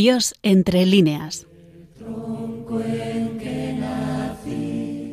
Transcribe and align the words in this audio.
Dios 0.00 0.34
entre 0.42 0.86
líneas. 0.86 1.46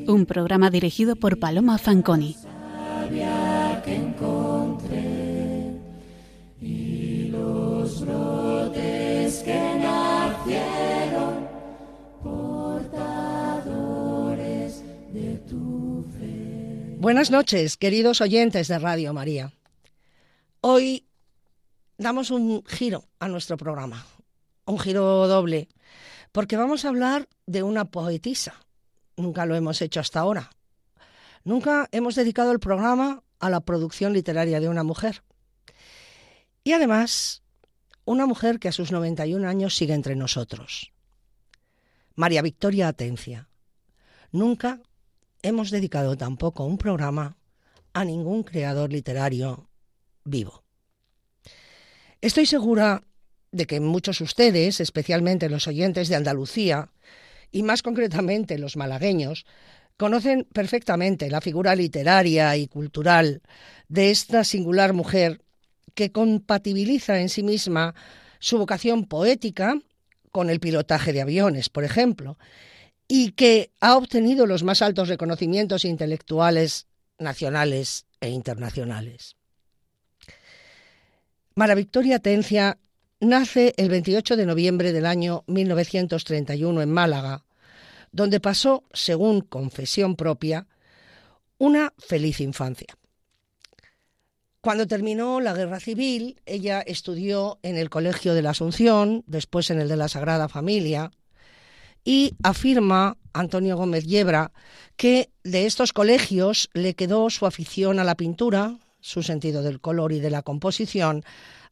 Un 0.07 0.25
programa 0.25 0.69
dirigido 0.69 1.17
por 1.17 1.39
Paloma 1.39 1.77
Fanconi. 1.77 2.37
Buenas 16.99 17.29
noches, 17.29 17.75
queridos 17.75 18.21
oyentes 18.21 18.69
de 18.69 18.79
Radio 18.79 19.11
María. 19.11 19.51
Hoy 20.61 21.03
damos 21.97 22.31
un 22.31 22.63
giro 22.65 23.03
a 23.19 23.27
nuestro 23.27 23.57
programa, 23.57 24.05
un 24.67 24.79
giro 24.79 25.27
doble, 25.27 25.69
porque 26.31 26.57
vamos 26.57 26.85
a 26.85 26.89
hablar 26.89 27.27
de 27.45 27.63
una 27.63 27.85
poetisa. 27.85 28.53
Nunca 29.15 29.45
lo 29.45 29.55
hemos 29.55 29.81
hecho 29.81 29.99
hasta 29.99 30.19
ahora. 30.19 30.51
Nunca 31.43 31.87
hemos 31.91 32.15
dedicado 32.15 32.51
el 32.51 32.59
programa 32.59 33.23
a 33.39 33.49
la 33.49 33.61
producción 33.61 34.13
literaria 34.13 34.59
de 34.59 34.69
una 34.69 34.83
mujer. 34.83 35.23
Y 36.63 36.73
además, 36.73 37.43
una 38.05 38.25
mujer 38.25 38.59
que 38.59 38.67
a 38.67 38.73
sus 38.73 38.91
91 38.91 39.47
años 39.47 39.75
sigue 39.75 39.93
entre 39.93 40.15
nosotros. 40.15 40.91
María 42.15 42.41
Victoria 42.41 42.89
Atencia. 42.89 43.47
Nunca 44.31 44.81
hemos 45.41 45.71
dedicado 45.71 46.17
tampoco 46.17 46.65
un 46.65 46.77
programa 46.77 47.37
a 47.93 48.03
ningún 48.03 48.43
creador 48.43 48.91
literario 48.91 49.69
vivo. 50.25 50.63
Estoy 52.19 52.45
segura 52.45 53.03
de 53.57 53.65
que 53.65 53.79
muchos 53.79 54.19
de 54.19 54.23
ustedes, 54.23 54.79
especialmente 54.79 55.49
los 55.49 55.67
oyentes 55.67 56.07
de 56.07 56.15
Andalucía, 56.15 56.91
y 57.51 57.63
más 57.63 57.81
concretamente 57.81 58.57
los 58.57 58.77
malagueños, 58.77 59.45
conocen 59.97 60.47
perfectamente 60.53 61.29
la 61.29 61.41
figura 61.41 61.75
literaria 61.75 62.55
y 62.55 62.67
cultural 62.67 63.41
de 63.89 64.11
esta 64.11 64.43
singular 64.43 64.93
mujer 64.93 65.41
que 65.95 66.11
compatibiliza 66.11 67.19
en 67.19 67.29
sí 67.29 67.41
misma 67.41 67.95
su 68.39 68.59
vocación 68.59 69.05
poética 69.05 69.79
con 70.31 70.49
el 70.49 70.59
pilotaje 70.59 71.13
de 71.13 71.21
aviones, 71.21 71.69
por 71.69 71.83
ejemplo, 71.83 72.37
y 73.07 73.31
que 73.31 73.71
ha 73.79 73.97
obtenido 73.97 74.45
los 74.45 74.63
más 74.63 74.81
altos 74.81 75.07
reconocimientos 75.07 75.85
intelectuales 75.85 76.85
nacionales 77.17 78.05
e 78.21 78.29
internacionales. 78.29 79.35
Mara 81.55 81.73
Victoria 81.73 82.19
Tencia 82.19 82.77
nace 83.19 83.73
el 83.77 83.89
28 83.89 84.35
de 84.35 84.45
noviembre 84.45 84.93
del 84.93 85.05
año 85.05 85.43
1931 85.47 86.81
en 86.81 86.91
Málaga, 86.91 87.43
donde 88.11 88.39
pasó, 88.39 88.83
según 88.93 89.41
confesión 89.41 90.15
propia, 90.15 90.67
una 91.57 91.93
feliz 91.97 92.39
infancia. 92.39 92.97
Cuando 94.61 94.87
terminó 94.87 95.39
la 95.39 95.53
guerra 95.53 95.79
civil, 95.79 96.41
ella 96.45 96.81
estudió 96.81 97.59
en 97.63 97.77
el 97.77 97.89
Colegio 97.89 98.33
de 98.33 98.41
la 98.41 98.51
Asunción, 98.51 99.23
después 99.27 99.69
en 99.69 99.79
el 99.79 99.87
de 99.87 99.97
la 99.97 100.09
Sagrada 100.09 100.49
Familia, 100.49 101.11
y 102.03 102.35
afirma 102.43 103.17
Antonio 103.33 103.77
Gómez 103.77 104.05
Yebra 104.05 104.51
que 104.95 105.29
de 105.43 105.65
estos 105.65 105.93
colegios 105.93 106.69
le 106.73 106.95
quedó 106.95 107.29
su 107.29 107.45
afición 107.45 107.99
a 107.99 108.03
la 108.03 108.15
pintura, 108.15 108.77
su 108.99 109.23
sentido 109.23 109.61
del 109.61 109.79
color 109.79 110.11
y 110.11 110.19
de 110.19 110.29
la 110.29 110.41
composición, 110.41 111.23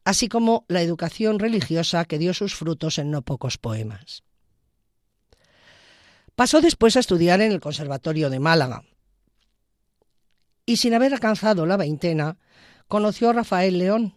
así 0.05 0.29
como 0.29 0.65
la 0.67 0.81
educación 0.81 1.39
religiosa 1.39 2.05
que 2.05 2.19
dio 2.19 2.33
sus 2.33 2.55
frutos 2.55 2.99
en 2.99 3.11
no 3.11 3.23
pocos 3.23 3.57
poemas. 3.57 4.23
Pasó 6.35 6.61
después 6.61 6.95
a 6.95 6.99
estudiar 6.99 7.41
en 7.41 7.51
el 7.51 7.59
Conservatorio 7.59 8.29
de 8.29 8.39
Málaga 8.39 8.83
y 10.65 10.77
sin 10.77 10.93
haber 10.93 11.13
alcanzado 11.13 11.65
la 11.65 11.77
veintena, 11.77 12.37
conoció 12.87 13.29
a 13.29 13.33
Rafael 13.33 13.77
León, 13.77 14.15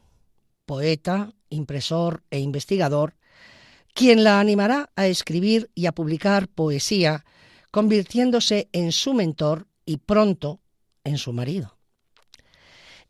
poeta, 0.67 1.33
impresor 1.51 2.23
e 2.31 2.39
investigador, 2.39 3.15
quien 3.95 4.25
la 4.25 4.41
animará 4.41 4.91
a 4.97 5.07
escribir 5.07 5.71
y 5.75 5.87
a 5.87 5.93
publicar 5.93 6.49
poesía, 6.49 7.25
convirtiéndose 7.71 8.69
en 8.73 8.93
su 8.93 9.15
mentor 9.15 9.67
y 9.85 9.99
pronto 9.99 10.61
en 11.05 11.19
su 11.19 11.33
marido. 11.33 11.78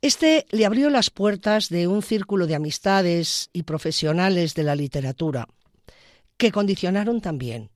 Este 0.01 0.47
le 0.51 0.65
abrió 0.65 0.91
las 0.91 1.11
puertas 1.11 1.69
de 1.71 1.89
un 1.89 2.03
círculo 2.03 2.47
de 2.47 2.55
amistades 2.55 3.51
y 3.53 3.65
profesionales 3.65 4.55
de 4.55 4.63
la 4.63 4.77
literatura, 4.77 5.49
que 6.37 6.53
condicionaron 6.53 7.21
también 7.21 7.71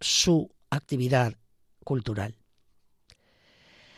su 0.00 0.50
actividad 0.68 1.34
cultural. 1.82 2.36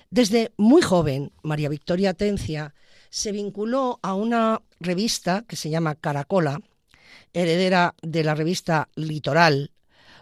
Desde 0.08 0.52
muy 0.56 0.82
joven, 0.82 1.32
María 1.42 1.68
Victoria 1.68 2.10
Atencia 2.10 2.74
se 3.10 3.32
vinculó 3.32 3.98
a 4.02 4.14
una 4.14 4.62
revista 4.78 5.44
que 5.48 5.56
se 5.56 5.68
llama 5.68 5.96
Caracola, 5.96 6.60
heredera 7.32 7.96
de 8.02 8.22
la 8.22 8.36
revista 8.36 8.88
Litoral, 8.94 9.72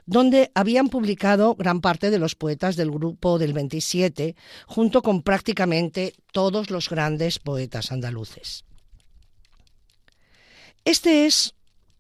donde 0.07 0.51
habían 0.55 0.89
publicado 0.89 1.55
gran 1.55 1.81
parte 1.81 2.11
de 2.11 2.19
los 2.19 2.35
poetas 2.35 2.77
del 2.77 2.91
grupo 2.91 3.39
del 3.39 3.53
27, 3.53 4.37
junto 4.67 5.03
con 5.03 5.23
prácticamente 5.23 6.15
todos 6.33 6.71
los 6.71 6.89
grandes 6.89 7.39
poetas 7.39 7.93
andaluces. 7.93 8.65
Este 10.85 11.27
es 11.27 11.55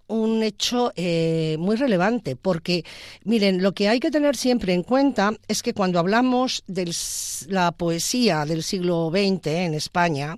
un 0.07 0.43
hecho 0.43 0.93
eh, 0.97 1.57
muy 1.59 1.77
relevante 1.77 2.37
porque, 2.37 2.85
miren, 3.25 3.63
lo 3.63 3.73
que 3.73 3.89
hay 3.89 4.01
que 4.01 4.11
tener 4.11 4.37
siempre 4.37 4.75
en 4.75 4.83
cuenta 4.83 5.33
es 5.49 5.63
que 5.63 5.73
cuando 5.73 5.99
hablamos 5.99 6.63
de 6.67 6.95
la 7.49 7.73
poesía 7.73 8.45
del 8.45 8.63
siglo 8.63 9.11
XX 9.11 9.47
en 9.47 9.75
España, 9.75 10.37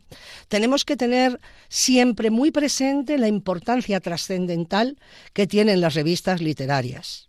tenemos 0.49 0.85
que 0.85 0.97
tener 0.97 1.41
siempre 1.69 2.31
muy 2.31 2.53
presente 2.53 3.19
la 3.19 3.29
importancia 3.29 4.01
trascendental 4.01 4.97
que 5.33 5.47
tienen 5.47 5.81
las 5.81 5.95
revistas 5.95 6.41
literarias. 6.41 7.29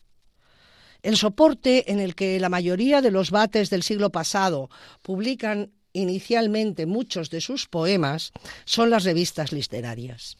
El 1.07 1.15
soporte 1.15 1.89
en 1.89 2.01
el 2.01 2.15
que 2.15 2.37
la 2.37 2.49
mayoría 2.49 3.01
de 3.01 3.11
los 3.11 3.31
bates 3.31 3.69
del 3.69 3.81
siglo 3.81 4.09
pasado 4.09 4.69
publican 5.01 5.71
inicialmente 5.93 6.85
muchos 6.85 7.29
de 7.29 7.39
sus 7.39 7.65
poemas 7.65 8.33
son 8.65 8.89
las 8.89 9.05
revistas 9.05 9.53
literarias. 9.53 10.35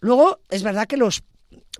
Luego, 0.00 0.40
es 0.50 0.62
verdad 0.62 0.86
que 0.86 0.98
los 0.98 1.22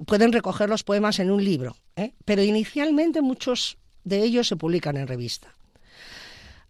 pueden 0.07 0.33
recoger 0.33 0.71
los 0.71 0.83
poemas 0.83 1.19
en 1.19 1.31
un 1.31 1.45
libro, 1.45 1.77
¿eh? 1.95 2.15
pero 2.25 2.43
inicialmente 2.43 3.21
muchos 3.21 3.77
de 4.03 4.23
ellos 4.23 4.49
se 4.49 4.57
publican 4.57 4.97
en 4.97 5.07
revista. 5.07 5.55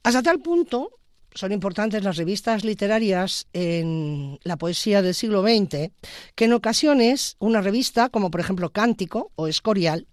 Hasta 0.03 0.21
tal 0.21 0.41
punto 0.41 0.99
son 1.33 1.53
importantes 1.53 2.03
las 2.03 2.17
revistas 2.17 2.65
literarias 2.65 3.47
en 3.53 4.41
la 4.43 4.57
poesía 4.57 5.01
del 5.01 5.15
siglo 5.15 5.43
XX 5.43 5.93
que 6.35 6.47
en 6.47 6.55
ocasiones 6.55 7.37
una 7.39 7.61
revista, 7.61 8.09
como 8.09 8.33
por 8.33 8.41
ejemplo 8.41 8.71
Cántico 8.71 9.31
o 9.37 9.47
Escorial, 9.47 10.09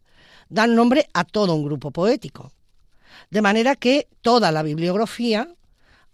dan 0.52 0.76
nombre 0.76 1.08
a 1.14 1.24
todo 1.24 1.56
un 1.56 1.64
grupo 1.64 1.92
poético. 1.92 2.52
De 3.32 3.42
manera 3.42 3.76
que 3.76 4.10
toda 4.22 4.52
la 4.52 4.62
bibliografía 4.62 5.48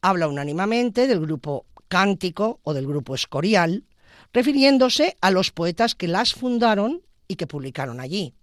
habla 0.02 0.28
unánimemente 0.28 1.08
del 1.08 1.20
grupo 1.20 1.66
Cántico 1.88 2.60
o 2.64 2.74
del 2.74 2.86
grupo 2.86 3.16
Escorial, 3.16 3.86
refiriéndose 4.34 5.18
a 5.22 5.32
los 5.32 5.52
poetas 5.52 5.96
que 5.96 6.08
las 6.08 6.34
fundaron 6.34 7.02
y 7.28 7.36
que 7.36 7.48
publicaron 7.48 8.00
allí. 8.00 8.34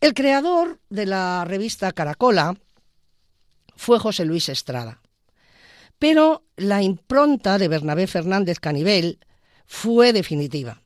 El 0.00 0.12
creador 0.12 0.80
de 0.90 1.06
la 1.06 1.44
revista 1.44 1.92
Caracola 1.92 2.56
fue 3.76 3.98
José 3.98 4.24
Luis 4.24 4.48
Estrada, 4.48 5.00
pero 5.98 6.44
la 6.56 6.82
impronta 6.82 7.58
de 7.58 7.68
Bernabé 7.68 8.06
Fernández 8.06 8.58
Canivel 8.58 9.20
fue 9.66 10.12
definitiva. 10.12 10.83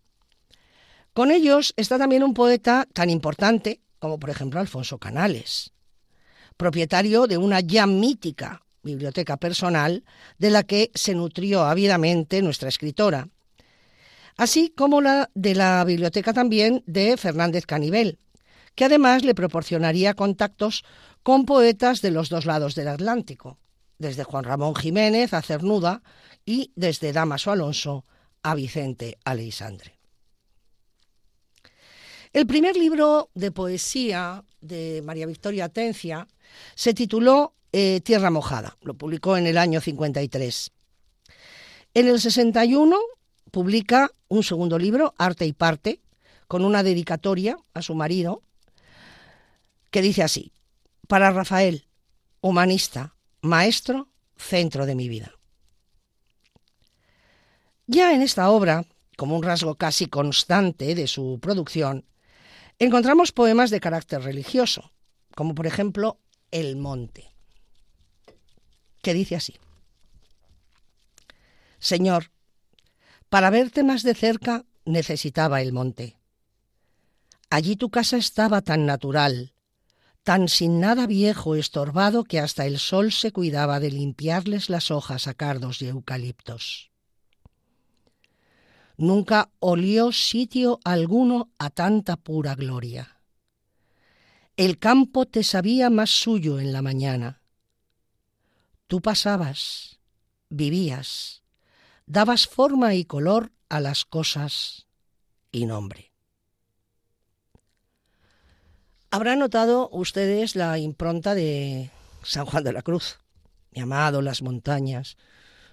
Con 1.18 1.32
ellos 1.32 1.74
está 1.76 1.98
también 1.98 2.22
un 2.22 2.32
poeta 2.32 2.86
tan 2.92 3.10
importante 3.10 3.80
como 3.98 4.20
por 4.20 4.30
ejemplo 4.30 4.60
Alfonso 4.60 4.98
Canales, 4.98 5.72
propietario 6.56 7.26
de 7.26 7.38
una 7.38 7.58
ya 7.58 7.88
mítica 7.88 8.62
biblioteca 8.84 9.36
personal 9.36 10.04
de 10.38 10.50
la 10.50 10.62
que 10.62 10.92
se 10.94 11.16
nutrió 11.16 11.64
ávidamente 11.64 12.40
nuestra 12.40 12.68
escritora, 12.68 13.30
así 14.36 14.68
como 14.68 15.00
la 15.00 15.28
de 15.34 15.56
la 15.56 15.82
biblioteca 15.82 16.32
también 16.32 16.84
de 16.86 17.16
Fernández 17.16 17.66
Canivel, 17.66 18.20
que 18.76 18.84
además 18.84 19.24
le 19.24 19.34
proporcionaría 19.34 20.14
contactos 20.14 20.84
con 21.24 21.46
poetas 21.46 22.00
de 22.00 22.12
los 22.12 22.28
dos 22.28 22.46
lados 22.46 22.76
del 22.76 22.86
Atlántico, 22.86 23.58
desde 23.98 24.22
Juan 24.22 24.44
Ramón 24.44 24.76
Jiménez 24.76 25.34
a 25.34 25.42
Cernuda 25.42 26.00
y 26.46 26.70
desde 26.76 27.12
Damaso 27.12 27.50
Alonso 27.50 28.04
a 28.44 28.54
Vicente 28.54 29.18
Aleixandre. 29.24 29.97
El 32.38 32.46
primer 32.46 32.76
libro 32.76 33.30
de 33.34 33.50
poesía 33.50 34.44
de 34.60 35.02
María 35.04 35.26
Victoria 35.26 35.64
Atencia 35.64 36.28
se 36.76 36.94
tituló 36.94 37.56
eh, 37.72 38.00
Tierra 38.04 38.30
Mojada. 38.30 38.76
Lo 38.82 38.94
publicó 38.94 39.36
en 39.36 39.48
el 39.48 39.58
año 39.58 39.80
53. 39.80 40.70
En 41.94 42.06
el 42.06 42.20
61 42.20 42.96
publica 43.50 44.12
un 44.28 44.44
segundo 44.44 44.78
libro, 44.78 45.16
Arte 45.18 45.46
y 45.46 45.52
Parte, 45.52 46.00
con 46.46 46.64
una 46.64 46.84
dedicatoria 46.84 47.58
a 47.74 47.82
su 47.82 47.96
marido, 47.96 48.44
que 49.90 50.00
dice 50.00 50.22
así, 50.22 50.52
para 51.08 51.32
Rafael, 51.32 51.88
humanista, 52.40 53.16
maestro, 53.40 54.10
centro 54.36 54.86
de 54.86 54.94
mi 54.94 55.08
vida. 55.08 55.32
Ya 57.88 58.14
en 58.14 58.22
esta 58.22 58.48
obra, 58.48 58.84
como 59.16 59.34
un 59.34 59.42
rasgo 59.42 59.74
casi 59.74 60.06
constante 60.06 60.94
de 60.94 61.08
su 61.08 61.40
producción, 61.42 62.04
encontramos 62.78 63.32
poemas 63.32 63.70
de 63.70 63.80
carácter 63.80 64.22
religioso, 64.22 64.92
como 65.34 65.54
por 65.54 65.66
ejemplo 65.66 66.18
El 66.50 66.76
Monte, 66.76 67.32
que 69.02 69.14
dice 69.14 69.36
así. 69.36 69.56
Señor, 71.78 72.30
para 73.28 73.50
verte 73.50 73.82
más 73.82 74.02
de 74.02 74.14
cerca 74.14 74.64
necesitaba 74.84 75.60
el 75.60 75.72
monte. 75.72 76.16
Allí 77.50 77.76
tu 77.76 77.90
casa 77.90 78.16
estaba 78.16 78.62
tan 78.62 78.86
natural, 78.86 79.52
tan 80.22 80.48
sin 80.48 80.80
nada 80.80 81.06
viejo 81.06 81.54
estorbado 81.54 82.24
que 82.24 82.40
hasta 82.40 82.66
el 82.66 82.78
sol 82.78 83.12
se 83.12 83.32
cuidaba 83.32 83.80
de 83.80 83.90
limpiarles 83.90 84.68
las 84.68 84.90
hojas 84.90 85.26
a 85.26 85.34
cardos 85.34 85.80
y 85.82 85.88
eucaliptos. 85.88 86.87
Nunca 88.98 89.52
olió 89.60 90.10
sitio 90.10 90.80
alguno 90.82 91.52
a 91.56 91.70
tanta 91.70 92.16
pura 92.16 92.56
gloria. 92.56 93.20
El 94.56 94.80
campo 94.80 95.24
te 95.24 95.44
sabía 95.44 95.88
más 95.88 96.10
suyo 96.10 96.58
en 96.58 96.72
la 96.72 96.82
mañana. 96.82 97.40
Tú 98.88 99.00
pasabas, 99.00 100.00
vivías, 100.48 101.44
dabas 102.06 102.48
forma 102.48 102.96
y 102.96 103.04
color 103.04 103.52
a 103.68 103.78
las 103.78 104.04
cosas 104.04 104.88
y 105.52 105.66
nombre. 105.66 106.12
Habrán 109.12 109.38
notado 109.38 109.88
ustedes 109.92 110.56
la 110.56 110.76
impronta 110.76 111.36
de 111.36 111.90
San 112.24 112.46
Juan 112.46 112.64
de 112.64 112.72
la 112.72 112.82
Cruz, 112.82 113.20
mi 113.70 113.80
amado, 113.80 114.22
las 114.22 114.42
montañas, 114.42 115.16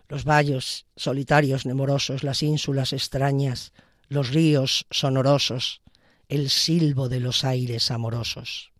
los 0.07 0.24
valles 0.24 0.86
solitarios 0.96 1.66
nemorosos, 1.66 2.24
las 2.24 2.44
ínsulas 2.44 2.94
extrañas, 2.94 3.74
los 4.07 4.30
ríos 4.30 4.86
sonorosos, 4.92 5.81
el 6.30 6.50
silbo 6.50 7.10
de 7.10 7.19
los 7.19 7.44
aires 7.44 7.92
amorosos. 7.92 8.72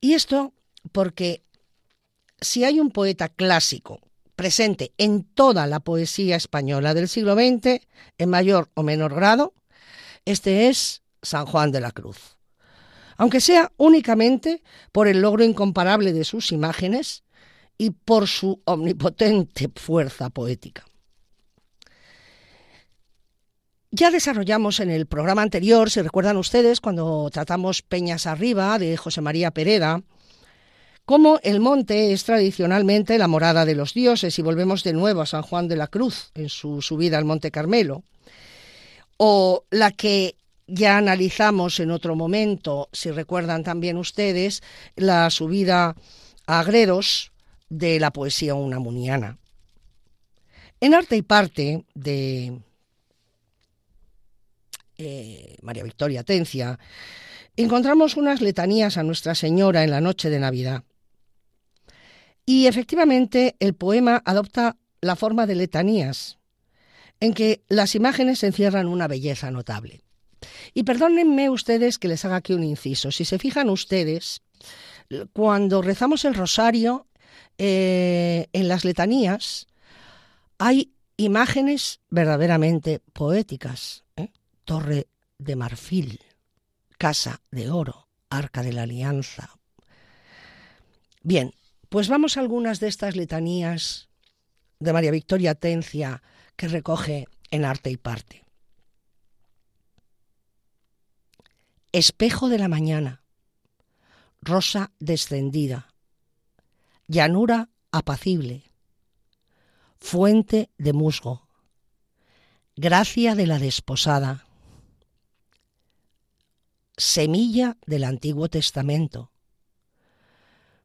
Y 0.00 0.14
esto 0.14 0.52
porque 0.92 1.44
si 2.40 2.64
hay 2.64 2.80
un 2.80 2.90
poeta 2.90 3.28
clásico 3.28 4.00
presente 4.36 4.92
en 4.98 5.24
toda 5.24 5.66
la 5.66 5.80
poesía 5.80 6.36
española 6.36 6.94
del 6.94 7.08
siglo 7.08 7.34
XX, 7.34 7.80
en 8.18 8.28
mayor 8.28 8.70
o 8.74 8.82
menor 8.82 9.14
grado, 9.14 9.54
este 10.24 10.68
es 10.68 11.02
San 11.22 11.46
Juan 11.46 11.72
de 11.72 11.80
la 11.80 11.92
Cruz. 11.92 12.36
Aunque 13.16 13.40
sea 13.40 13.72
únicamente 13.76 14.62
por 14.92 15.06
el 15.06 15.20
logro 15.20 15.44
incomparable 15.44 16.12
de 16.12 16.24
sus 16.24 16.50
imágenes 16.50 17.22
y 17.78 17.90
por 17.90 18.28
su 18.28 18.60
omnipotente 18.64 19.70
fuerza 19.74 20.30
poética. 20.30 20.84
Ya 23.90 24.10
desarrollamos 24.10 24.80
en 24.80 24.90
el 24.90 25.06
programa 25.06 25.42
anterior, 25.42 25.88
si 25.88 26.02
recuerdan 26.02 26.36
ustedes, 26.36 26.80
cuando 26.80 27.30
tratamos 27.32 27.82
Peñas 27.82 28.26
Arriba 28.26 28.76
de 28.78 28.96
José 28.96 29.20
María 29.20 29.52
Pereda, 29.52 30.02
como 31.04 31.38
el 31.42 31.60
monte 31.60 32.12
es 32.12 32.24
tradicionalmente 32.24 33.18
la 33.18 33.28
morada 33.28 33.64
de 33.64 33.76
los 33.76 33.94
dioses, 33.94 34.36
y 34.38 34.42
volvemos 34.42 34.82
de 34.82 34.94
nuevo 34.94 35.20
a 35.20 35.26
San 35.26 35.42
Juan 35.42 35.68
de 35.68 35.76
la 35.76 35.86
Cruz 35.86 36.32
en 36.34 36.48
su 36.48 36.82
subida 36.82 37.18
al 37.18 37.24
Monte 37.24 37.52
Carmelo, 37.52 38.02
o 39.16 39.64
la 39.70 39.92
que 39.92 40.34
ya 40.66 40.96
analizamos 40.96 41.78
en 41.78 41.90
otro 41.90 42.16
momento, 42.16 42.88
si 42.92 43.10
recuerdan 43.10 43.62
también 43.62 43.96
ustedes, 43.96 44.62
la 44.96 45.30
subida 45.30 45.94
a 46.46 46.64
Gredos 46.64 47.30
de 47.78 47.98
la 47.98 48.12
poesía 48.12 48.54
unamuniana. 48.54 49.38
En 50.80 50.94
Arte 50.94 51.16
y 51.16 51.22
Parte 51.22 51.84
de 51.94 52.60
eh, 54.96 55.56
María 55.62 55.82
Victoria 55.82 56.22
Tencia, 56.22 56.78
encontramos 57.56 58.16
unas 58.16 58.40
letanías 58.40 58.96
a 58.96 59.02
Nuestra 59.02 59.34
Señora 59.34 59.82
en 59.82 59.90
la 59.90 60.00
noche 60.00 60.30
de 60.30 60.38
Navidad. 60.38 60.84
Y 62.46 62.66
efectivamente 62.66 63.56
el 63.58 63.74
poema 63.74 64.22
adopta 64.24 64.76
la 65.00 65.16
forma 65.16 65.46
de 65.46 65.56
letanías, 65.56 66.38
en 67.20 67.34
que 67.34 67.64
las 67.68 67.94
imágenes 67.94 68.42
encierran 68.42 68.86
una 68.86 69.08
belleza 69.08 69.50
notable. 69.50 70.02
Y 70.74 70.84
perdónenme 70.84 71.50
ustedes 71.50 71.98
que 71.98 72.08
les 72.08 72.24
haga 72.24 72.36
aquí 72.36 72.52
un 72.52 72.62
inciso. 72.62 73.10
Si 73.10 73.24
se 73.24 73.38
fijan 73.38 73.70
ustedes, 73.70 74.42
cuando 75.32 75.82
rezamos 75.82 76.24
el 76.24 76.34
rosario 76.34 77.06
eh, 77.58 78.48
en 78.52 78.68
las 78.68 78.84
letanías, 78.84 79.66
hay 80.58 80.92
imágenes 81.16 82.00
verdaderamente 82.10 83.00
poéticas. 83.12 84.04
¿eh? 84.16 84.30
Torre 84.64 85.08
de 85.38 85.56
marfil, 85.56 86.20
casa 86.98 87.40
de 87.50 87.70
oro, 87.70 88.08
arca 88.30 88.62
de 88.62 88.72
la 88.72 88.82
alianza. 88.82 89.50
Bien, 91.22 91.54
pues 91.88 92.08
vamos 92.08 92.36
a 92.36 92.40
algunas 92.40 92.80
de 92.80 92.88
estas 92.88 93.16
letanías 93.16 94.08
de 94.78 94.92
María 94.92 95.10
Victoria 95.10 95.54
Tencia 95.54 96.22
que 96.56 96.68
recoge 96.68 97.26
en 97.50 97.64
Arte 97.64 97.90
y 97.90 97.96
Parte. 97.96 98.44
Espejo 101.92 102.48
de 102.48 102.58
la 102.58 102.68
mañana, 102.68 103.22
rosa 104.40 104.92
descendida, 104.98 105.93
llanura 107.06 107.68
apacible, 107.90 108.64
fuente 109.98 110.70
de 110.78 110.92
musgo, 110.92 111.46
gracia 112.76 113.34
de 113.34 113.46
la 113.46 113.58
desposada, 113.58 114.46
semilla 116.96 117.76
del 117.86 118.04
Antiguo 118.04 118.48
Testamento, 118.48 119.32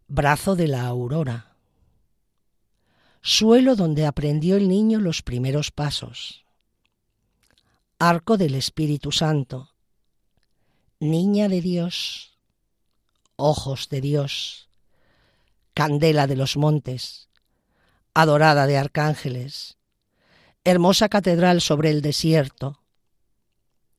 brazo 0.07 0.55
de 0.55 0.67
la 0.67 0.85
aurora, 0.85 1.55
suelo 3.21 3.75
donde 3.75 4.05
aprendió 4.05 4.57
el 4.57 4.67
niño 4.67 4.99
los 4.99 5.21
primeros 5.21 5.71
pasos, 5.71 6.43
arco 7.97 8.37
del 8.37 8.55
Espíritu 8.55 9.13
Santo, 9.13 9.73
niña 10.99 11.47
de 11.47 11.61
Dios, 11.61 12.37
ojos 13.37 13.87
de 13.87 14.01
Dios, 14.01 14.68
candela 15.79 16.27
de 16.27 16.35
los 16.35 16.57
montes, 16.57 17.29
adorada 18.13 18.67
de 18.67 18.77
arcángeles, 18.77 19.77
hermosa 20.65 21.07
catedral 21.07 21.61
sobre 21.61 21.89
el 21.89 22.01
desierto, 22.01 22.83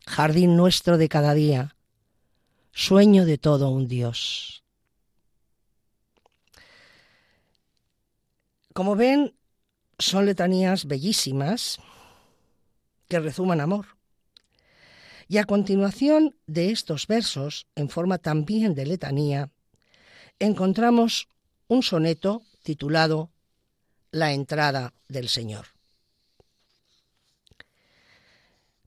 jardín 0.06 0.56
nuestro 0.58 0.98
de 0.98 1.08
cada 1.08 1.32
día, 1.32 1.76
sueño 2.72 3.24
de 3.24 3.38
todo 3.38 3.70
un 3.70 3.88
Dios. 3.88 4.62
Como 8.74 8.94
ven, 8.94 9.34
son 9.98 10.26
letanías 10.26 10.84
bellísimas 10.84 11.78
que 13.08 13.20
rezuman 13.20 13.62
amor. 13.62 13.86
Y 15.28 15.38
a 15.38 15.44
continuación 15.44 16.36
de 16.46 16.72
estos 16.72 17.06
versos, 17.06 17.68
en 17.74 17.88
forma 17.88 18.18
también 18.18 18.74
de 18.74 18.84
letanía, 18.84 19.48
encontramos 20.38 21.26
un 21.70 21.84
soneto 21.84 22.42
titulado 22.64 23.30
La 24.10 24.32
entrada 24.32 24.92
del 25.08 25.28
Señor. 25.28 25.66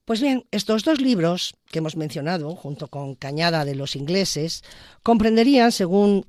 Pues 0.04 0.20
bien, 0.20 0.46
estos 0.52 0.84
dos 0.84 1.00
libros 1.00 1.56
que 1.72 1.80
hemos 1.80 1.96
mencionado, 1.96 2.54
junto 2.58 2.90
con 2.90 3.16
Cañada 3.16 3.64
de 3.64 3.76
los 3.76 3.96
ingleses, 3.96 4.64
comprenderían, 5.02 5.72
según 5.72 6.26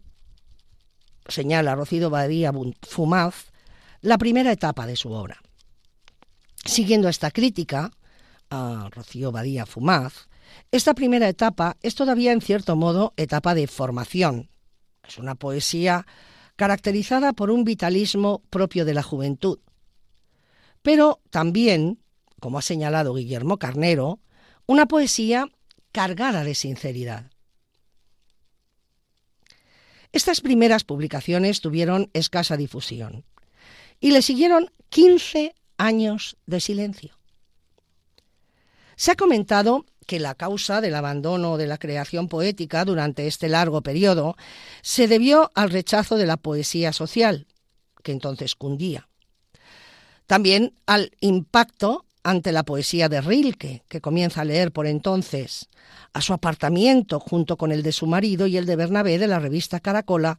señala 1.27 1.75
Rocío 1.75 2.09
Badía 2.09 2.53
Fumaz, 2.83 3.51
la 4.01 4.17
primera 4.17 4.53
etapa 4.53 4.87
de 4.87 4.95
su 4.95 5.11
obra. 5.11 5.43
Siguiendo 6.65 7.09
esta 7.09 7.33
crítica 7.33 7.91
a 8.49 8.91
Rocío 8.93 9.33
Badía 9.33 9.67
Fumaz, 9.67 10.29
esta 10.71 10.95
primera 10.95 11.29
etapa 11.29 11.77
es 11.83 11.97
todavía 11.97 12.31
en 12.31 12.41
cierto 12.41 12.77
modo 12.77 13.13
etapa 13.17 13.57
de 13.57 13.67
formación. 13.67 14.51
Es 15.03 15.19
una 15.19 15.35
poesía 15.35 16.07
caracterizada 16.57 17.33
por 17.33 17.51
un 17.51 17.65
vitalismo 17.65 18.43
propio 18.51 18.85
de 18.85 18.95
la 18.95 19.03
juventud. 19.03 19.59
Pero 20.83 21.21
también, 21.31 21.99
como 22.41 22.59
ha 22.59 22.63
señalado 22.63 23.15
Guillermo 23.15 23.59
Carnero, 23.59 24.21
una 24.67 24.87
poesía 24.87 25.49
cargada 25.93 26.45
de 26.45 26.55
sinceridad. 26.55 27.31
Estas 30.13 30.41
primeras 30.41 30.85
publicaciones 30.85 31.61
tuvieron 31.61 32.11
escasa 32.13 32.57
difusión 32.57 33.25
y 34.01 34.13
le 34.13 34.23
siguieron 34.23 34.71
15 34.91 35.55
años 35.77 36.37
de 36.47 36.61
silencio. 36.61 37.19
Se 38.97 39.11
ha 39.11 39.17
comentado 39.17 39.87
que 40.05 40.21
la 40.21 40.35
causa 40.35 40.81
del 40.81 40.95
abandono 40.95 41.57
de 41.57 41.67
la 41.67 41.79
creación 41.79 42.29
poética 42.29 42.85
durante 42.85 43.27
este 43.27 43.49
largo 43.49 43.83
periodo 43.83 44.37
se 44.83 45.09
debió 45.09 45.51
al 45.55 45.71
rechazo 45.71 46.17
de 46.17 46.27
la 46.27 46.37
poesía 46.37 46.93
social, 46.93 47.47
que 48.03 48.13
entonces 48.13 48.55
cundía. 48.55 49.09
También 50.27 50.75
al 50.87 51.11
impacto 51.21 52.05
ante 52.23 52.53
la 52.53 52.65
poesía 52.65 53.09
de 53.09 53.21
Rilke, 53.21 53.83
que 53.89 54.01
comienza 54.01 54.41
a 54.41 54.45
leer 54.45 54.73
por 54.73 54.87
entonces, 54.87 55.69
a 56.15 56.23
su 56.23 56.33
apartamiento 56.33 57.21
junto 57.21 57.57
con 57.57 57.71
el 57.71 57.83
de 57.83 57.93
su 57.93 58.07
marido 58.07 58.47
y 58.47 58.57
el 58.57 58.65
de 58.65 58.77
Bernabé 58.77 59.19
de 59.19 59.27
la 59.27 59.39
revista 59.39 59.81
Caracola, 59.81 60.39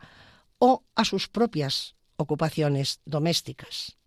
o 0.57 0.83
a 0.95 1.05
sus 1.05 1.27
propias 1.27 1.95
ocupaciones 2.17 3.01
domésticas. 3.05 3.97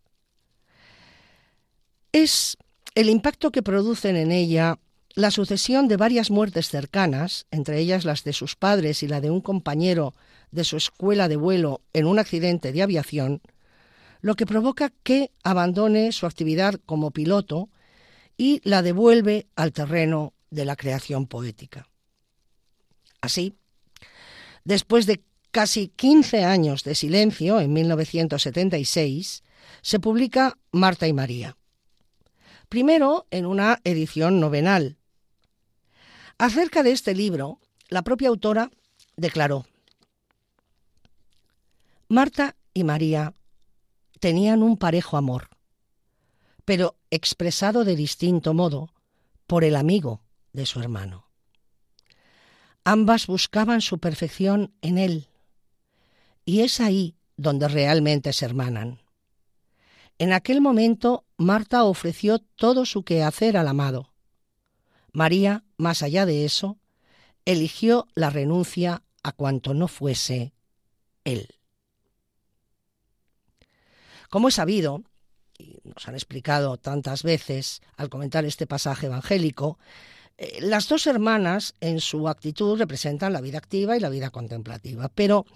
Es 2.10 2.56
el 2.94 3.08
impacto 3.08 3.52
que 3.52 3.62
producen 3.62 4.16
en 4.16 4.32
ella 4.32 4.78
la 5.14 5.30
sucesión 5.30 5.88
de 5.88 5.96
varias 5.96 6.30
muertes 6.30 6.68
cercanas, 6.68 7.46
entre 7.50 7.78
ellas 7.78 8.04
las 8.04 8.24
de 8.24 8.32
sus 8.32 8.56
padres 8.56 9.02
y 9.02 9.08
la 9.08 9.20
de 9.20 9.30
un 9.30 9.40
compañero 9.40 10.14
de 10.50 10.64
su 10.64 10.76
escuela 10.76 11.28
de 11.28 11.36
vuelo 11.36 11.80
en 11.92 12.06
un 12.06 12.18
accidente 12.18 12.72
de 12.72 12.82
aviación, 12.82 13.42
lo 14.20 14.34
que 14.34 14.46
provoca 14.46 14.92
que 15.02 15.30
abandone 15.42 16.12
su 16.12 16.26
actividad 16.26 16.74
como 16.86 17.10
piloto 17.10 17.68
y 18.36 18.60
la 18.64 18.82
devuelve 18.82 19.48
al 19.56 19.72
terreno 19.72 20.34
de 20.50 20.64
la 20.64 20.76
creación 20.76 21.26
poética. 21.26 21.88
Así, 23.20 23.54
después 24.64 25.06
de 25.06 25.22
casi 25.50 25.88
15 25.88 26.44
años 26.44 26.84
de 26.84 26.94
silencio, 26.94 27.60
en 27.60 27.72
1976, 27.72 29.42
se 29.82 30.00
publica 30.00 30.56
Marta 30.72 31.06
y 31.08 31.12
María. 31.12 31.56
Primero 32.68 33.26
en 33.30 33.46
una 33.46 33.80
edición 33.84 34.40
novenal. 34.40 34.97
Acerca 36.38 36.84
de 36.84 36.92
este 36.92 37.14
libro, 37.14 37.58
la 37.88 38.02
propia 38.02 38.28
autora 38.28 38.70
declaró, 39.16 39.66
Marta 42.08 42.54
y 42.72 42.84
María 42.84 43.34
tenían 44.20 44.62
un 44.62 44.76
parejo 44.76 45.16
amor, 45.16 45.48
pero 46.64 46.96
expresado 47.10 47.84
de 47.84 47.96
distinto 47.96 48.54
modo 48.54 48.90
por 49.48 49.64
el 49.64 49.74
amigo 49.74 50.20
de 50.52 50.64
su 50.64 50.78
hermano. 50.78 51.26
Ambas 52.84 53.26
buscaban 53.26 53.80
su 53.80 53.98
perfección 53.98 54.72
en 54.80 54.98
él, 54.98 55.28
y 56.44 56.60
es 56.60 56.80
ahí 56.80 57.16
donde 57.36 57.66
realmente 57.66 58.32
se 58.32 58.44
hermanan. 58.44 59.00
En 60.18 60.32
aquel 60.32 60.60
momento 60.60 61.24
Marta 61.36 61.82
ofreció 61.82 62.38
todo 62.38 62.86
su 62.86 63.02
quehacer 63.02 63.56
al 63.56 63.66
amado. 63.66 64.12
María, 65.12 65.64
más 65.76 66.02
allá 66.02 66.26
de 66.26 66.44
eso, 66.44 66.78
eligió 67.44 68.06
la 68.14 68.30
renuncia 68.30 69.02
a 69.22 69.32
cuanto 69.32 69.74
no 69.74 69.88
fuese 69.88 70.52
él. 71.24 71.48
Como 74.28 74.48
es 74.48 74.54
sabido, 74.54 75.02
y 75.58 75.78
nos 75.84 76.06
han 76.06 76.14
explicado 76.14 76.76
tantas 76.76 77.22
veces 77.22 77.80
al 77.96 78.10
comentar 78.10 78.44
este 78.44 78.66
pasaje 78.66 79.06
evangélico, 79.06 79.78
eh, 80.36 80.58
las 80.60 80.88
dos 80.88 81.06
hermanas 81.06 81.74
en 81.80 82.00
su 82.00 82.28
actitud 82.28 82.78
representan 82.78 83.32
la 83.32 83.40
vida 83.40 83.58
activa 83.58 83.96
y 83.96 84.00
la 84.00 84.08
vida 84.08 84.30
contemplativa, 84.30 85.08
pero 85.08 85.46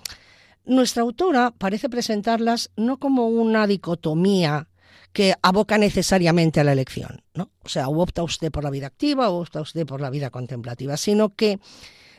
nuestra 0.65 1.03
autora 1.03 1.53
parece 1.57 1.89
presentarlas 1.89 2.71
no 2.77 2.99
como 2.99 3.29
una 3.29 3.67
dicotomía 3.67 4.69
que 5.13 5.35
aboca 5.43 5.79
necesariamente 5.79 6.61
a 6.61 6.65
la 6.65 6.73
elección, 6.73 7.23
¿no? 7.35 7.52
O 7.65 7.69
sea, 7.69 7.89
o 7.89 8.01
opta 8.01 8.23
usted 8.23 8.51
por 8.51 8.65
la 8.65 8.71
vida 8.71 8.87
activa 8.87 9.31
o 9.31 9.41
opta 9.41 9.61
usted 9.61 9.87
por 9.87 10.01
la 10.01 10.11
vida 10.11 10.31
contemplativa, 10.31 10.97
sino 10.97 11.35
que 11.35 11.61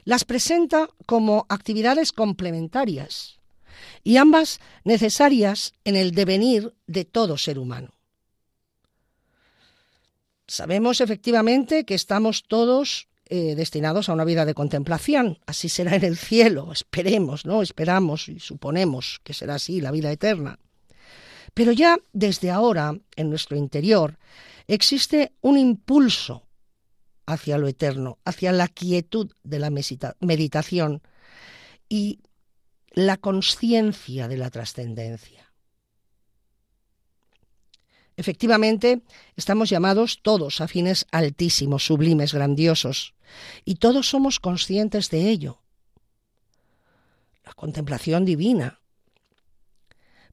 las 0.05 0.25
presenta 0.25 0.89
como 1.05 1.45
actividades 1.49 2.11
complementarias 2.11 3.39
y 4.03 4.17
ambas 4.17 4.59
necesarias 4.83 5.73
en 5.83 5.95
el 5.95 6.11
devenir 6.11 6.73
de 6.87 7.05
todo 7.05 7.37
ser 7.37 7.59
humano. 7.59 7.93
Sabemos 10.47 11.01
efectivamente 11.01 11.85
que 11.85 11.95
estamos 11.95 12.43
todos 12.43 13.07
eh, 13.27 13.55
destinados 13.55 14.09
a 14.09 14.13
una 14.13 14.25
vida 14.25 14.45
de 14.45 14.53
contemplación. 14.53 15.39
Así 15.45 15.69
será 15.69 15.95
en 15.95 16.03
el 16.03 16.17
cielo, 16.17 16.71
esperemos, 16.71 17.45
¿no? 17.45 17.61
Esperamos 17.61 18.27
y 18.27 18.39
suponemos 18.39 19.21
que 19.23 19.33
será 19.33 19.55
así 19.55 19.79
la 19.79 19.91
vida 19.91 20.11
eterna. 20.11 20.59
Pero 21.53 21.71
ya 21.71 21.97
desde 22.11 22.51
ahora, 22.51 22.95
en 23.15 23.29
nuestro 23.29 23.55
interior, 23.55 24.17
existe 24.67 25.33
un 25.41 25.57
impulso 25.57 26.47
hacia 27.25 27.57
lo 27.57 27.67
eterno, 27.67 28.19
hacia 28.25 28.51
la 28.51 28.67
quietud 28.67 29.31
de 29.43 29.59
la 29.59 29.71
meditación 30.19 31.01
y 31.89 32.21
la 32.91 33.17
conciencia 33.17 34.27
de 34.27 34.37
la 34.37 34.49
trascendencia. 34.49 35.53
Efectivamente, 38.15 39.01
estamos 39.35 39.69
llamados 39.69 40.21
todos 40.21 40.61
a 40.61 40.67
fines 40.67 41.07
altísimos, 41.11 41.85
sublimes, 41.85 42.33
grandiosos, 42.33 43.15
y 43.65 43.75
todos 43.75 44.09
somos 44.09 44.39
conscientes 44.39 45.09
de 45.09 45.29
ello. 45.29 45.63
La 47.43 47.53
contemplación 47.53 48.23
divina. 48.23 48.81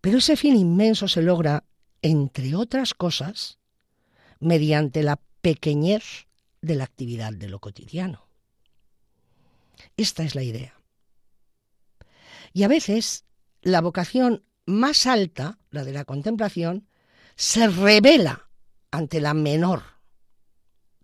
Pero 0.02 0.18
ese 0.18 0.36
fin 0.36 0.56
inmenso 0.56 1.08
se 1.08 1.22
logra, 1.22 1.64
entre 2.02 2.54
otras 2.54 2.92
cosas, 2.92 3.59
mediante 4.40 5.02
la 5.02 5.20
pequeñez 5.40 6.26
de 6.60 6.74
la 6.74 6.84
actividad 6.84 7.32
de 7.32 7.48
lo 7.48 7.60
cotidiano. 7.60 8.26
Esta 9.96 10.24
es 10.24 10.34
la 10.34 10.42
idea. 10.42 10.74
Y 12.52 12.64
a 12.64 12.68
veces 12.68 13.24
la 13.62 13.80
vocación 13.80 14.44
más 14.66 15.06
alta, 15.06 15.58
la 15.70 15.84
de 15.84 15.92
la 15.92 16.04
contemplación, 16.04 16.88
se 17.36 17.68
revela 17.68 18.48
ante 18.90 19.20
la 19.20 19.34
menor, 19.34 19.82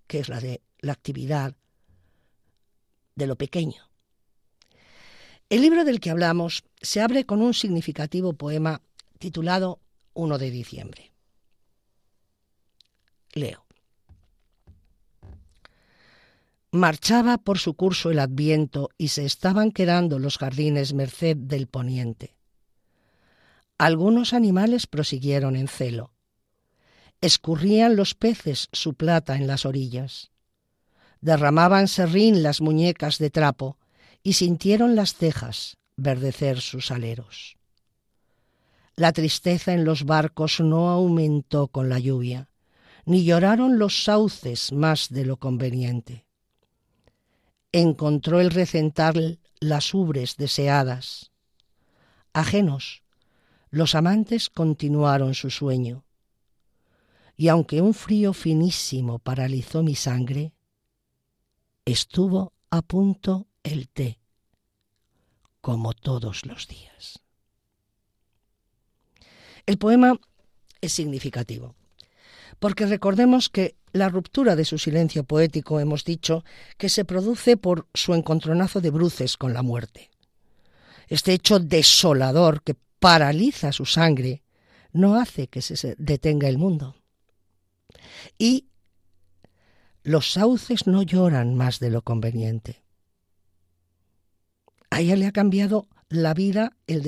que 0.07 0.19
es 0.21 0.29
la 0.29 0.41
de 0.41 0.63
la 0.81 0.93
actividad 0.93 1.57
de 3.15 3.27
lo 3.27 3.37
pequeño. 3.37 3.91
El 5.49 5.63
libro 5.63 5.85
del 5.85 6.01
que 6.01 6.11
hablamos 6.11 6.65
se 6.81 7.01
abre 7.01 7.25
con 7.25 7.41
un 7.41 7.55
significativo 7.55 8.33
poema 8.33 8.83
titulado 9.19 9.81
1 10.15 10.39
de 10.39 10.51
diciembre. 10.51 11.13
Leo. 13.37 13.67
Marchaba 16.73 17.39
por 17.39 17.59
su 17.59 17.75
curso 17.75 18.11
el 18.11 18.19
adviento 18.19 18.91
y 18.99 19.09
se 19.09 19.25
estaban 19.25 19.71
quedando 19.73 20.19
los 20.19 20.39
jardines 20.39 20.95
merced 20.95 21.37
del 21.37 21.69
poniente. 21.69 22.35
Algunos 23.79 24.33
animales 24.33 24.87
prosiguieron 24.87 25.55
en 25.55 25.69
celo. 25.69 26.13
Escurrían 27.21 27.95
los 27.95 28.15
peces 28.15 28.69
su 28.73 28.95
plata 28.95 29.37
en 29.37 29.47
las 29.47 29.67
orillas. 29.67 30.31
Derramaban 31.21 31.89
serrín 31.89 32.43
las 32.43 32.61
muñecas 32.61 33.19
de 33.19 33.31
trapo 33.31 33.79
y 34.23 34.35
sintieron 34.35 34.97
las 34.97 35.15
cejas 35.15 35.77
verdecer 35.97 36.61
sus 36.61 36.91
aleros. 36.91 37.57
La 38.97 39.13
tristeza 39.13 39.75
en 39.75 39.85
los 39.85 40.05
barcos 40.05 40.61
no 40.61 40.89
aumentó 40.89 41.69
con 41.69 41.89
la 41.89 41.99
lluvia, 41.99 42.49
ni 43.07 43.25
lloraron 43.25 43.79
los 43.79 44.05
sauces 44.05 44.73
más 44.73 45.09
de 45.09 45.25
lo 45.25 45.39
conveniente 45.39 46.27
encontró 47.81 48.41
el 48.41 48.51
recental 48.51 49.39
las 49.61 49.93
ubres 49.93 50.37
deseadas. 50.37 51.31
Ajenos, 52.33 53.03
los 53.71 53.95
amantes 53.95 54.49
continuaron 54.49 55.35
su 55.35 55.51
sueño. 55.51 56.05
Y 57.37 57.49
aunque 57.49 57.83
un 57.83 57.93
frío 57.93 58.33
finísimo 58.33 59.19
paralizó 59.19 59.83
mi 59.83 59.95
sangre, 59.95 60.55
estuvo 61.85 62.55
a 62.71 62.81
punto 62.81 63.47
el 63.63 63.91
té, 63.91 64.19
como 65.61 65.93
todos 65.93 66.47
los 66.47 66.67
días. 66.67 67.21
El 69.67 69.77
poema 69.77 70.19
es 70.81 70.95
significativo, 70.95 71.76
porque 72.59 72.87
recordemos 72.87 73.49
que 73.49 73.77
la 73.93 74.09
ruptura 74.09 74.57
de 74.57 74.65
su 74.65 74.79
silencio 74.79 75.25
poético, 75.25 75.81
hemos 75.81 76.05
dicho, 76.05 76.45
que 76.77 76.89
se 76.89 77.05
produce 77.05 77.57
por 77.57 77.89
su 77.95 78.15
encontronazo 78.15 78.81
de 78.81 78.91
bruces 78.91 79.37
con 79.37 79.55
la 79.55 79.63
muerte. 79.63 80.11
Este 81.09 81.33
hecho 81.33 81.59
desolador 81.59 82.63
que 82.63 82.77
paraliza 82.99 83.73
su 83.73 83.87
sangre 83.87 84.43
no 84.93 85.17
hace 85.17 85.49
que 85.49 85.63
se 85.63 85.95
detenga 85.99 86.49
el 86.49 86.59
mundo. 86.59 86.97
Y 88.39 88.67
los 90.03 90.33
sauces 90.33 90.87
no 90.87 91.03
lloran 91.03 91.55
más 91.55 91.81
de 91.81 91.91
lo 91.91 92.03
conveniente. 92.03 92.83
A 94.91 95.01
ella 95.01 95.17
le 95.17 95.27
ha 95.27 95.33
cambiado 95.33 95.89
la 96.09 96.33
vida 96.35 96.77
el, 96.87 97.03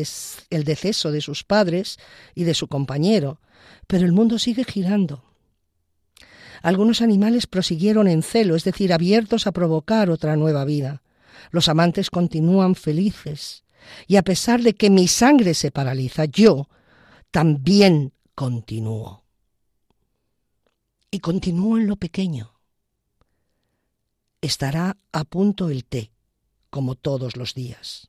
el 0.50 0.64
deceso 0.64 1.12
de 1.12 1.20
sus 1.20 1.44
padres 1.44 1.98
y 2.34 2.44
de 2.44 2.54
su 2.54 2.68
compañero, 2.68 3.40
pero 3.86 4.04
el 4.04 4.12
mundo 4.12 4.38
sigue 4.38 4.64
girando. 4.64 5.27
Algunos 6.62 7.02
animales 7.02 7.46
prosiguieron 7.46 8.08
en 8.08 8.22
celo, 8.22 8.56
es 8.56 8.64
decir, 8.64 8.92
abiertos 8.92 9.46
a 9.46 9.52
provocar 9.52 10.10
otra 10.10 10.36
nueva 10.36 10.64
vida. 10.64 11.02
Los 11.50 11.68
amantes 11.68 12.10
continúan 12.10 12.74
felices. 12.74 13.64
Y 14.06 14.16
a 14.16 14.22
pesar 14.22 14.62
de 14.62 14.74
que 14.74 14.90
mi 14.90 15.08
sangre 15.08 15.54
se 15.54 15.70
paraliza, 15.70 16.24
yo 16.24 16.68
también 17.30 18.12
continúo. 18.34 19.24
Y 21.10 21.20
continúo 21.20 21.78
en 21.78 21.86
lo 21.86 21.96
pequeño. 21.96 22.54
Estará 24.40 24.96
a 25.12 25.24
punto 25.24 25.70
el 25.70 25.84
té, 25.84 26.12
como 26.70 26.94
todos 26.94 27.36
los 27.36 27.54
días. 27.54 28.08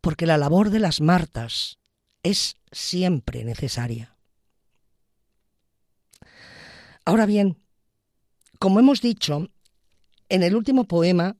Porque 0.00 0.26
la 0.26 0.38
labor 0.38 0.70
de 0.70 0.78
las 0.78 1.00
Martas 1.00 1.78
es 2.22 2.56
siempre 2.70 3.44
necesaria. 3.44 4.16
Ahora 7.10 7.26
bien, 7.26 7.58
como 8.60 8.78
hemos 8.78 9.00
dicho, 9.00 9.48
en 10.28 10.44
el 10.44 10.54
último 10.54 10.84
poema 10.84 11.36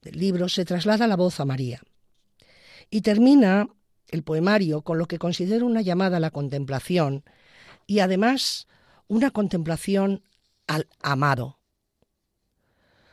del 0.00 0.18
libro 0.18 0.48
se 0.48 0.64
traslada 0.64 1.06
la 1.06 1.16
voz 1.16 1.38
a 1.38 1.44
María 1.44 1.82
y 2.88 3.02
termina 3.02 3.68
el 4.08 4.22
poemario 4.22 4.80
con 4.80 4.96
lo 4.96 5.04
que 5.04 5.18
considero 5.18 5.66
una 5.66 5.82
llamada 5.82 6.16
a 6.16 6.20
la 6.20 6.30
contemplación 6.30 7.24
y 7.86 7.98
además 7.98 8.68
una 9.06 9.30
contemplación 9.32 10.22
al 10.66 10.88
amado, 11.02 11.58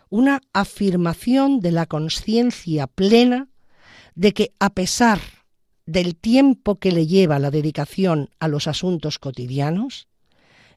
una 0.08 0.40
afirmación 0.54 1.60
de 1.60 1.72
la 1.74 1.86
conciencia 1.86 2.88
plena 2.88 3.50
de 4.16 4.34
que 4.34 4.54
a 4.58 4.70
pesar 4.70 5.20
del 5.86 6.16
tiempo 6.16 6.80
que 6.80 6.94
le 6.94 7.08
lleva 7.08 7.40
la 7.40 7.52
dedicación 7.52 8.30
a 8.40 8.48
los 8.48 8.68
asuntos 8.68 9.20
cotidianos, 9.20 10.08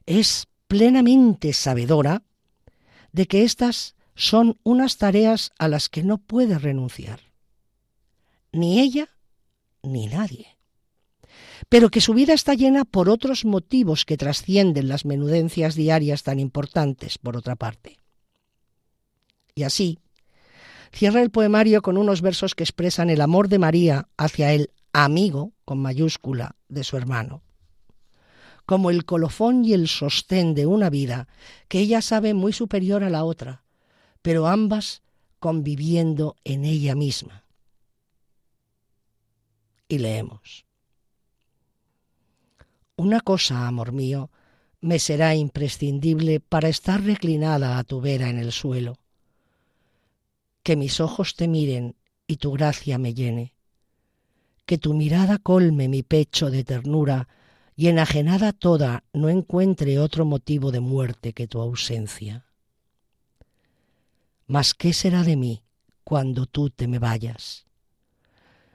es 0.05 0.49
plenamente 0.67 1.53
sabedora 1.53 2.23
de 3.11 3.25
que 3.25 3.43
éstas 3.43 3.95
son 4.15 4.59
unas 4.63 4.97
tareas 4.97 5.51
a 5.57 5.67
las 5.67 5.89
que 5.89 6.03
no 6.03 6.17
puede 6.17 6.57
renunciar, 6.57 7.21
ni 8.51 8.79
ella 8.79 9.09
ni 9.83 10.07
nadie, 10.07 10.57
pero 11.69 11.89
que 11.89 12.01
su 12.01 12.13
vida 12.13 12.33
está 12.33 12.53
llena 12.53 12.83
por 12.83 13.09
otros 13.09 13.45
motivos 13.45 14.05
que 14.05 14.17
trascienden 14.17 14.87
las 14.87 15.05
menudencias 15.05 15.75
diarias 15.75 16.23
tan 16.23 16.39
importantes, 16.39 17.17
por 17.17 17.37
otra 17.37 17.55
parte. 17.55 17.99
Y 19.55 19.63
así, 19.63 19.99
cierra 20.91 21.21
el 21.21 21.31
poemario 21.31 21.81
con 21.81 21.97
unos 21.97 22.21
versos 22.21 22.55
que 22.55 22.63
expresan 22.63 23.09
el 23.09 23.21
amor 23.21 23.49
de 23.49 23.59
María 23.59 24.09
hacia 24.17 24.53
el 24.53 24.71
amigo, 24.93 25.53
con 25.63 25.79
mayúscula, 25.79 26.55
de 26.67 26.83
su 26.83 26.97
hermano 26.97 27.43
como 28.67 28.89
el 28.89 29.05
colofón 29.05 29.63
y 29.63 29.73
el 29.73 29.87
sostén 29.87 30.53
de 30.53 30.65
una 30.65 30.89
vida 30.89 31.29
que 31.69 31.79
ella 31.79 32.01
sabe 32.01 32.33
muy 32.33 32.51
superior 32.51 33.01
a 33.01 33.09
la 33.09 33.23
otra, 33.23 33.63
pero 34.21 34.45
ambas 34.45 35.03
conviviendo 35.39 36.35
en 36.43 36.65
ella 36.65 36.93
misma. 36.93 37.45
Y 39.87 39.99
leemos. 39.99 40.65
Una 42.97 43.21
cosa, 43.21 43.67
amor 43.67 43.93
mío, 43.93 44.31
me 44.81 44.99
será 44.99 45.33
imprescindible 45.33 46.41
para 46.41 46.67
estar 46.67 47.01
reclinada 47.01 47.77
a 47.77 47.85
tu 47.85 48.01
vera 48.01 48.29
en 48.29 48.37
el 48.37 48.51
suelo. 48.51 48.97
Que 50.61 50.75
mis 50.75 50.99
ojos 50.99 51.35
te 51.35 51.47
miren 51.47 51.95
y 52.27 52.35
tu 52.35 52.51
gracia 52.51 52.97
me 52.97 53.13
llene. 53.13 53.53
Que 54.65 54.77
tu 54.77 54.93
mirada 54.93 55.37
colme 55.37 55.87
mi 55.87 56.03
pecho 56.03 56.51
de 56.51 56.65
ternura 56.65 57.29
y 57.79 57.89
enajenada 57.89 58.53
toda 58.53 59.03
no 59.13 59.29
encuentre 59.29 59.99
otro 59.99 60.25
motivo 60.25 60.71
de 60.71 60.79
muerte 60.79 61.33
que 61.33 61.47
tu 61.47 61.61
ausencia. 61.61 62.47
Mas 64.47 64.73
¿qué 64.73 64.93
será 64.93 65.23
de 65.23 65.35
mí 65.35 65.63
cuando 66.03 66.47
tú 66.47 66.71
te 66.71 66.87
me 66.87 66.97
vayas? 66.97 67.67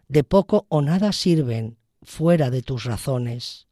De 0.06 0.22
poco 0.22 0.66
o 0.68 0.82
nada 0.82 1.12
sirven, 1.12 1.78
fuera 2.02 2.48
de 2.50 2.62
tus 2.62 2.84
razones, 2.84 3.66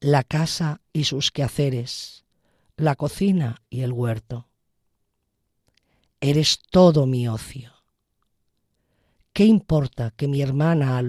la 0.00 0.24
casa 0.24 0.80
y 0.92 1.04
sus 1.04 1.30
quehaceres, 1.30 2.24
la 2.76 2.96
cocina 2.96 3.62
y 3.70 3.82
el 3.82 3.92
huerto. 3.92 4.48
Eres 6.20 6.58
todo 6.70 7.06
mi 7.06 7.28
ocio. 7.28 7.72
¿Qué 9.32 9.44
importa 9.44 10.10
que 10.10 10.26
mi 10.26 10.42
hermana 10.42 11.00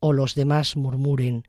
o 0.00 0.12
los 0.12 0.34
demás 0.34 0.76
murmuren 0.76 1.44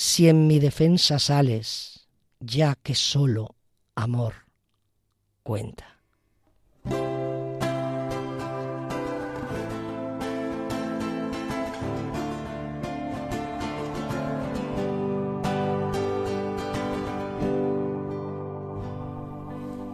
si 0.00 0.28
en 0.28 0.46
mi 0.46 0.60
defensa 0.60 1.18
sales, 1.18 2.06
ya 2.38 2.76
que 2.76 2.94
solo 2.94 3.56
amor 3.96 4.32
cuenta. 5.42 5.98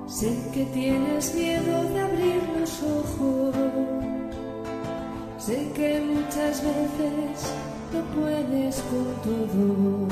Sé 0.06 0.50
que 0.52 0.66
tienes 0.66 1.34
miedo 1.34 1.82
de 1.82 2.00
abrir 2.02 2.42
los 2.60 2.82
ojos, 2.82 3.56
sé 5.38 5.72
que 5.74 5.98
muchas 6.00 6.62
veces 6.62 7.54
no 7.94 8.00
puedes 8.20 8.82
con 8.90 9.06
todo 9.22 10.08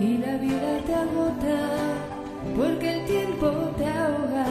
y 0.00 0.18
la 0.18 0.36
vida 0.38 0.70
te 0.86 0.94
agota 0.94 1.60
porque 2.56 2.92
el 2.92 3.04
tiempo 3.06 3.46
te 3.78 3.86
ahoga 3.86 4.46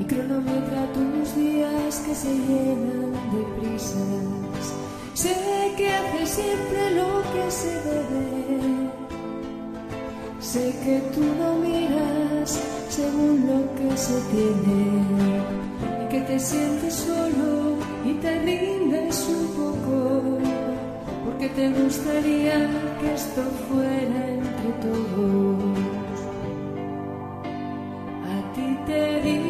y 0.00 0.04
cronometra 0.04 0.82
tus 0.94 1.36
días 1.36 2.02
que 2.04 2.14
se 2.14 2.32
llenan 2.34 3.12
de 3.32 3.42
prisas. 3.56 4.64
Sé 5.14 5.36
que 5.76 5.88
haces 5.92 6.28
siempre 6.28 6.90
lo 6.98 7.22
que 7.32 7.50
se 7.50 7.72
debe. 7.88 8.90
Sé 10.40 10.74
que 10.84 11.00
tú 11.14 11.22
no 11.38 11.54
miras 11.56 12.58
según 12.88 13.46
lo 13.46 13.60
que 13.76 13.96
se 13.96 14.18
tiene 14.32 15.04
y 16.02 16.08
que 16.08 16.20
te 16.22 16.38
sientes 16.40 16.94
solo 16.94 17.76
y 18.04 18.14
te 18.14 18.40
rindes 18.40 19.28
un 19.28 19.46
poco 19.58 20.59
que 21.40 21.48
te 21.48 21.70
gustaría 21.70 22.68
que 23.00 23.14
esto 23.14 23.42
fuera 23.66 24.28
entre 24.28 24.72
todos. 24.82 26.18
A 28.34 28.52
ti 28.54 28.78
te 28.86 29.22
digo, 29.22 29.49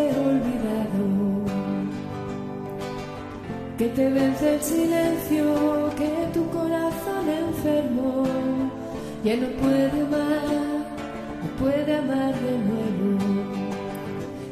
que 3.81 3.87
te 3.87 4.09
vence 4.11 4.53
el 4.53 4.61
silencio, 4.61 5.89
que 5.97 6.11
tu 6.35 6.47
corazón 6.51 7.25
enfermo 7.27 8.25
ya 9.23 9.35
no 9.37 9.47
puede 9.59 10.01
amar, 10.05 10.85
no 11.41 11.47
puede 11.59 11.95
amar 11.97 12.33
de 12.45 12.55
nuevo. 12.69 13.09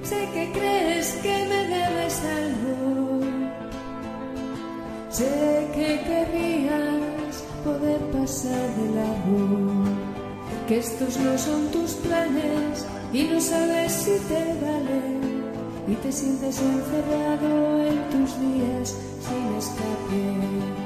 Sé 0.02 0.20
que 0.34 0.52
crees 0.52 1.08
que 1.22 1.36
me 1.52 1.62
debes 1.78 2.16
algo, 2.42 3.20
sé 5.12 5.68
que 5.76 5.90
querrías 6.10 7.34
poder 7.64 8.00
pasar 8.12 8.68
de 8.80 8.86
largo, 8.96 9.84
que 10.68 10.78
estos 10.80 11.18
no 11.18 11.38
son 11.38 11.68
tus 11.68 11.92
planes 12.06 12.84
y 13.14 13.26
no 13.26 13.40
sabes 13.40 13.92
si 13.92 14.18
te 14.28 14.44
valen 14.66 15.44
y 15.88 15.94
te 15.94 16.12
sientes 16.12 16.60
encerrado. 16.60 17.79
en 17.79 17.79
tus 18.20 18.40
días 18.42 18.96
sin 19.22 19.56
escapes. 19.56 20.79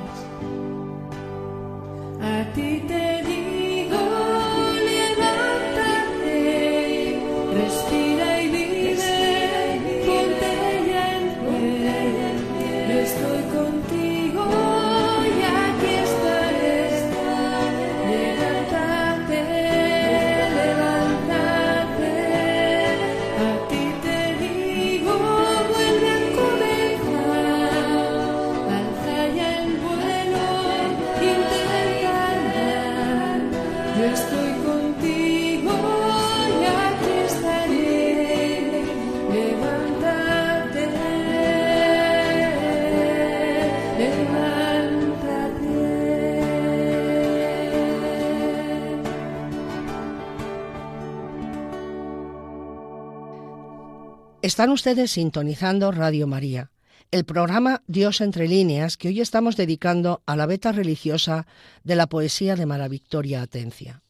Están 54.44 54.72
ustedes 54.72 55.12
sintonizando 55.12 55.94
Radio 55.94 56.28
María, 56.28 56.70
el 57.12 57.24
programa 57.24 57.82
Dios 57.88 58.20
entre 58.20 58.50
líneas 58.50 58.98
que 58.98 59.08
hoy 59.08 59.22
estamos 59.22 59.56
dedicando 59.56 60.22
a 60.26 60.36
la 60.36 60.46
beta 60.46 60.74
religiosa 60.74 61.48
de 61.86 61.96
la 61.96 62.08
poesía 62.08 62.58
de 62.58 62.66
Mara 62.66 62.90
Victoria 62.90 63.42
Atencia. 63.42 64.04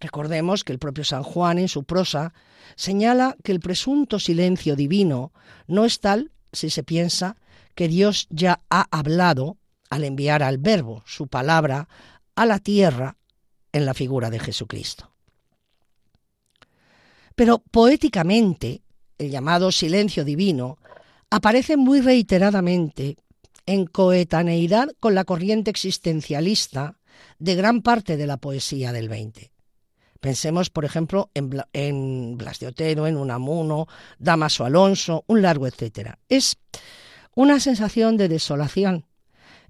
Recordemos 0.00 0.64
que 0.64 0.72
el 0.72 0.78
propio 0.78 1.04
San 1.04 1.22
Juan 1.22 1.58
en 1.58 1.68
su 1.68 1.84
prosa 1.84 2.34
señala 2.74 3.36
que 3.42 3.52
el 3.52 3.60
presunto 3.60 4.18
silencio 4.18 4.76
divino 4.76 5.32
no 5.66 5.84
es 5.84 6.00
tal 6.00 6.32
si 6.52 6.70
se 6.70 6.82
piensa 6.82 7.36
que 7.74 7.88
Dios 7.88 8.26
ya 8.30 8.60
ha 8.68 8.86
hablado 8.90 9.56
al 9.88 10.04
enviar 10.04 10.42
al 10.42 10.58
Verbo, 10.58 11.02
su 11.06 11.28
palabra, 11.28 11.88
a 12.34 12.46
la 12.46 12.58
tierra 12.58 13.16
en 13.72 13.86
la 13.86 13.94
figura 13.94 14.30
de 14.30 14.38
Jesucristo. 14.38 15.12
Pero 17.34 17.58
poéticamente, 17.58 18.82
el 19.18 19.30
llamado 19.30 19.70
silencio 19.70 20.24
divino 20.24 20.78
aparece 21.30 21.76
muy 21.76 22.00
reiteradamente 22.00 23.16
en 23.66 23.86
coetaneidad 23.86 24.88
con 25.00 25.14
la 25.14 25.24
corriente 25.24 25.70
existencialista 25.70 26.98
de 27.38 27.54
gran 27.54 27.82
parte 27.82 28.16
de 28.16 28.26
la 28.26 28.36
poesía 28.36 28.92
del 28.92 29.08
XX. 29.08 29.50
Pensemos, 30.20 30.70
por 30.70 30.84
ejemplo, 30.84 31.30
en, 31.34 32.36
Blas 32.36 32.58
de 32.58 32.68
Otero, 32.68 33.06
en 33.06 33.16
Unamuno, 33.16 33.86
Damaso 34.18 34.64
Alonso, 34.64 35.24
un 35.26 35.42
largo 35.42 35.66
etcétera. 35.66 36.18
Es 36.28 36.56
una 37.34 37.60
sensación 37.60 38.16
de 38.16 38.28
desolación, 38.28 39.06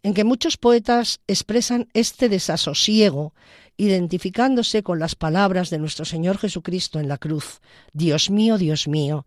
en 0.02 0.14
que 0.14 0.24
muchos 0.24 0.56
poetas 0.56 1.20
expresan 1.26 1.88
este 1.94 2.28
desasosiego 2.28 3.34
identificándose 3.76 4.82
con 4.82 4.98
las 4.98 5.14
palabras 5.14 5.68
de 5.70 5.78
nuestro 5.78 6.04
Señor 6.04 6.38
Jesucristo 6.38 7.00
en 7.00 7.08
la 7.08 7.18
cruz. 7.18 7.60
Dios 7.92 8.30
mío, 8.30 8.56
Dios 8.56 8.88
mío, 8.88 9.26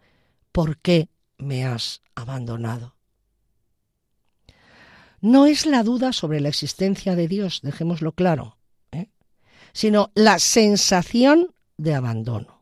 ¿por 0.52 0.78
qué 0.80 1.10
me 1.38 1.66
has 1.66 2.02
abandonado? 2.16 2.99
No 5.22 5.46
es 5.46 5.66
la 5.66 5.84
duda 5.84 6.14
sobre 6.14 6.40
la 6.40 6.50
existencia 6.50 7.16
de 7.16 7.28
Dios, 7.28 7.60
dejémoslo 7.62 8.14
claro, 8.14 8.58
¿eh? 8.92 9.10
sino 9.74 10.12
la 10.16 10.40
sensación 10.40 11.54
de 11.78 11.96
abandono. 11.96 12.60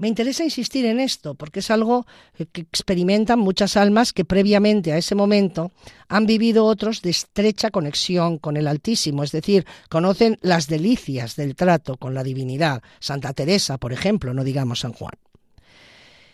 Me 0.00 0.08
interesa 0.08 0.44
insistir 0.44 0.86
en 0.86 0.98
esto 0.98 1.34
porque 1.34 1.60
es 1.60 1.70
algo 1.70 2.06
que 2.52 2.62
experimentan 2.62 3.38
muchas 3.38 3.76
almas 3.76 4.14
que 4.14 4.24
previamente 4.24 4.92
a 4.92 4.96
ese 4.96 5.14
momento 5.14 5.72
han 6.08 6.24
vivido 6.24 6.64
otros 6.64 7.02
de 7.02 7.10
estrecha 7.10 7.70
conexión 7.70 8.38
con 8.38 8.56
el 8.56 8.66
Altísimo, 8.66 9.22
es 9.22 9.30
decir, 9.30 9.66
conocen 9.90 10.38
las 10.40 10.68
delicias 10.68 11.36
del 11.36 11.54
trato 11.54 11.98
con 11.98 12.14
la 12.14 12.22
divinidad, 12.22 12.82
Santa 12.98 13.34
Teresa, 13.34 13.76
por 13.76 13.92
ejemplo, 13.92 14.32
no 14.32 14.42
digamos 14.42 14.80
San 14.80 14.94
Juan. 14.94 15.12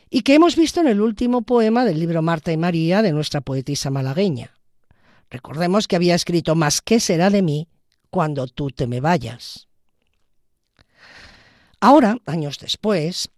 Y 0.08 0.22
que 0.22 0.34
hemos 0.34 0.56
visto 0.56 0.80
en 0.80 0.88
el 0.88 1.00
último 1.00 1.42
poema 1.42 1.84
del 1.84 1.98
libro 1.98 2.22
Marta 2.22 2.52
y 2.52 2.56
María 2.56 3.02
de 3.02 3.12
nuestra 3.12 3.40
poetisa 3.40 3.90
malagueña. 3.90 4.52
Recordemos 5.30 5.88
que 5.88 5.96
había 5.96 6.14
escrito 6.14 6.54
Más 6.54 6.80
qué 6.80 7.00
será 7.00 7.30
de 7.30 7.42
mí 7.42 7.68
cuando 8.10 8.46
tú 8.46 8.70
te 8.70 8.86
me 8.86 9.00
vayas. 9.00 9.68
Ahora, 11.80 12.18
años 12.24 12.58
después, 12.58 13.28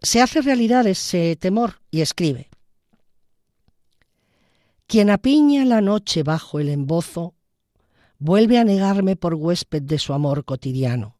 se 0.00 0.20
hace 0.20 0.42
realidad 0.42 0.86
ese 0.86 1.36
temor 1.36 1.80
y 1.90 2.00
escribe. 2.00 2.48
Quien 4.86 5.10
apiña 5.10 5.64
la 5.64 5.80
noche 5.80 6.22
bajo 6.22 6.60
el 6.60 6.68
embozo, 6.68 7.34
vuelve 8.18 8.58
a 8.58 8.64
negarme 8.64 9.16
por 9.16 9.34
huésped 9.34 9.82
de 9.82 9.98
su 9.98 10.12
amor 10.12 10.44
cotidiano. 10.44 11.18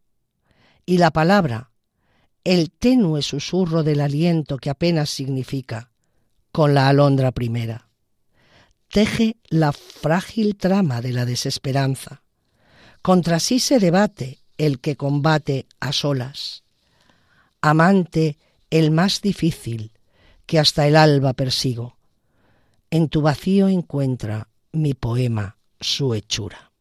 Y 0.84 0.98
la 0.98 1.10
palabra, 1.10 1.71
el 2.44 2.70
tenue 2.70 3.22
susurro 3.22 3.82
del 3.82 4.00
aliento 4.00 4.56
que 4.56 4.70
apenas 4.70 5.10
significa, 5.10 5.90
con 6.50 6.74
la 6.74 6.88
alondra 6.88 7.32
primera, 7.32 7.88
teje 8.88 9.36
la 9.48 9.72
frágil 9.72 10.56
trama 10.56 11.00
de 11.00 11.12
la 11.12 11.24
desesperanza. 11.24 12.22
Contra 13.00 13.40
sí 13.40 13.58
se 13.58 13.78
debate 13.78 14.40
el 14.58 14.80
que 14.80 14.96
combate 14.96 15.66
a 15.80 15.92
solas. 15.92 16.64
Amante 17.60 18.38
el 18.70 18.90
más 18.90 19.22
difícil 19.22 19.92
que 20.46 20.58
hasta 20.58 20.86
el 20.86 20.96
alba 20.96 21.32
persigo. 21.32 21.96
En 22.90 23.08
tu 23.08 23.22
vacío 23.22 23.68
encuentra 23.68 24.48
mi 24.72 24.94
poema 24.94 25.56
su 25.80 26.14
hechura. 26.14 26.71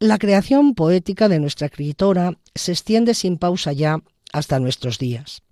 La 0.00 0.18
creación 0.18 0.74
poética 0.76 1.28
de 1.28 1.40
nuestra 1.40 1.66
escritora 1.66 2.38
se 2.54 2.70
extiende 2.70 3.14
sin 3.14 3.36
pausa 3.36 3.72
ya 3.72 3.98
hasta 4.32 4.60
nuestros 4.60 4.98
días. 4.98 5.42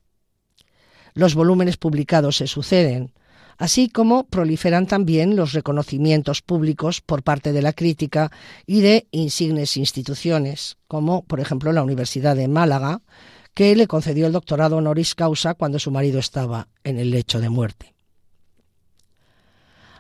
Los 1.15 1.35
volúmenes 1.35 1.77
publicados 1.77 2.37
se 2.37 2.47
suceden, 2.47 3.13
así 3.59 3.89
como 3.89 4.29
proliferan 4.29 4.87
también 4.87 5.35
los 5.35 5.53
reconocimientos 5.53 6.43
públicos 6.43 7.01
por 7.01 7.25
parte 7.25 7.53
de 7.53 7.63
la 7.63 7.73
crítica 7.73 8.31
y 8.67 8.83
de 8.83 9.09
insignes 9.11 9.77
instituciones, 9.77 10.77
como 10.87 11.25
por 11.25 11.41
ejemplo 11.41 11.73
la 11.73 11.83
Universidad 11.83 12.37
de 12.37 12.47
Málaga, 12.47 13.03
que 13.53 13.75
le 13.75 13.89
concedió 13.89 14.29
el 14.29 14.33
doctorado 14.33 14.77
honoris 14.77 15.17
causa 15.17 15.55
cuando 15.55 15.81
su 15.81 15.91
marido 15.91 16.21
estaba 16.21 16.69
en 16.85 17.01
el 17.01 17.11
lecho 17.11 17.41
de 17.41 17.49
muerte. 17.49 17.95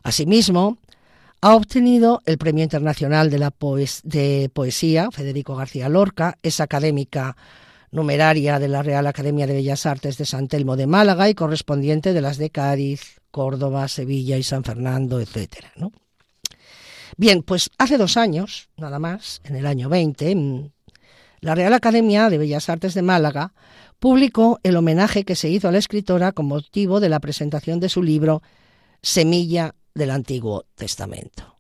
Asimismo, 0.05 0.79
ha 1.41 1.55
obtenido 1.55 2.23
el 2.27 2.39
Premio 2.39 2.65
Internacional 2.65 3.31
de, 3.31 3.39
la 3.39 3.51
Poesía 3.51 5.11
Federico 5.11 5.57
García 5.57 5.89
Lorca, 5.89 6.39
es 6.43 6.61
académica 6.61 7.37
numeraria 7.91 8.59
de 8.59 8.69
la 8.69 8.83
Real 8.83 9.07
Academia 9.07 9.47
de 9.47 9.55
Bellas 9.55 9.87
Artes 9.87 10.19
de 10.19 10.27
San 10.27 10.49
Telmo 10.49 10.77
de 10.77 10.87
Málaga 10.87 11.29
y 11.29 11.35
correspondiente 11.35 12.13
de 12.13 12.21
las 12.21 12.37
de 12.37 12.51
Cádiz, 12.51 13.21
Córdoba, 13.31 13.89
Sevilla 13.89 14.37
y 14.37 14.43
San 14.43 14.65
Fernando, 14.65 15.21
etc. 15.21 15.67
Bien, 17.17 17.43
pues 17.43 17.71
hace 17.79 17.97
dos 17.97 18.17
años, 18.17 18.69
nada 18.77 18.99
más, 18.99 19.41
en 19.45 19.57
el 19.57 19.67
año 19.67 19.89
20, 19.89 20.71
la 21.41 21.55
Real 21.55 21.75
Academia 21.75 22.29
de 22.29 22.39
Bellas 22.39 22.69
Artes 22.69 22.95
de 22.95 23.03
Málaga 23.03 23.53
publicó 23.99 24.59
el 24.63 24.77
homenaje 24.77 25.25
que 25.25 25.37
se 25.37 25.49
hizo 25.49 25.69
a 25.69 25.73
la 25.73 25.79
escritora 25.79 26.33
con 26.33 26.47
motivo 26.47 27.01
de 27.01 27.09
la 27.09 27.21
presentación 27.21 27.81
de 27.81 27.89
su 27.89 28.03
libro 28.03 28.43
Semilla 29.03 29.75
del 29.97 30.11
Antiguo 30.11 30.67
Testamento. 30.75 31.57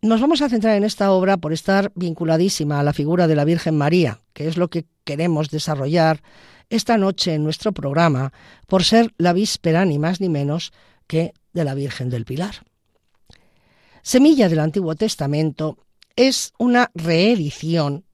Nos 0.00 0.20
vamos 0.20 0.40
a 0.42 0.48
centrar 0.48 0.76
en 0.76 0.84
esta 0.84 1.12
obra 1.12 1.36
por 1.36 1.52
estar 1.52 1.92
vinculadísima 1.94 2.80
a 2.80 2.82
la 2.82 2.92
figura 2.92 3.26
de 3.26 3.36
la 3.36 3.44
Virgen 3.44 3.76
María, 3.76 4.20
que 4.32 4.48
es 4.48 4.56
lo 4.56 4.68
que 4.68 4.86
queremos 5.04 5.50
desarrollar 5.50 6.22
esta 6.70 6.96
noche 6.96 7.34
en 7.34 7.44
nuestro 7.44 7.72
programa, 7.72 8.32
por 8.66 8.84
ser 8.84 9.12
la 9.18 9.32
víspera 9.32 9.84
ni 9.84 9.98
más 9.98 10.20
ni 10.20 10.28
menos 10.28 10.72
que 11.06 11.34
de 11.52 11.64
la 11.64 11.74
Virgen 11.74 12.10
del 12.10 12.24
Pilar. 12.24 12.64
Semilla 14.02 14.48
del 14.48 14.60
Antiguo 14.60 14.94
Testamento 14.94 15.76
es 16.16 16.52
una 16.58 16.90
reedición 16.94 18.04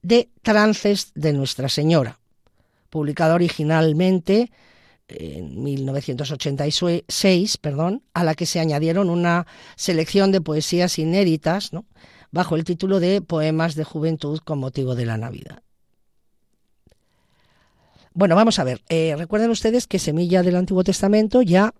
de 0.00 0.30
Trances 0.42 1.12
de 1.14 1.32
Nuestra 1.32 1.68
Señora, 1.68 2.18
publicada 2.88 3.34
originalmente 3.34 4.50
en 5.18 5.62
1986, 5.62 7.56
perdón, 7.58 8.02
a 8.14 8.24
la 8.24 8.34
que 8.34 8.46
se 8.46 8.60
añadieron 8.60 9.10
una 9.10 9.46
selección 9.76 10.32
de 10.32 10.40
poesías 10.40 10.98
inéditas, 10.98 11.70
bajo 12.30 12.56
el 12.56 12.64
título 12.64 12.98
de 13.00 13.20
Poemas 13.20 13.74
de 13.74 13.84
Juventud 13.84 14.40
con 14.40 14.58
motivo 14.58 14.94
de 14.94 15.06
la 15.06 15.18
Navidad. 15.18 15.62
Bueno, 18.14 18.36
vamos 18.36 18.58
a 18.58 18.64
ver. 18.64 18.82
Eh, 18.88 19.14
recuerden 19.16 19.50
ustedes 19.50 19.86
que 19.86 19.98
Semilla 19.98 20.42
del 20.42 20.56
Antiguo 20.56 20.84
Testamento 20.84 21.42
ya 21.42 21.72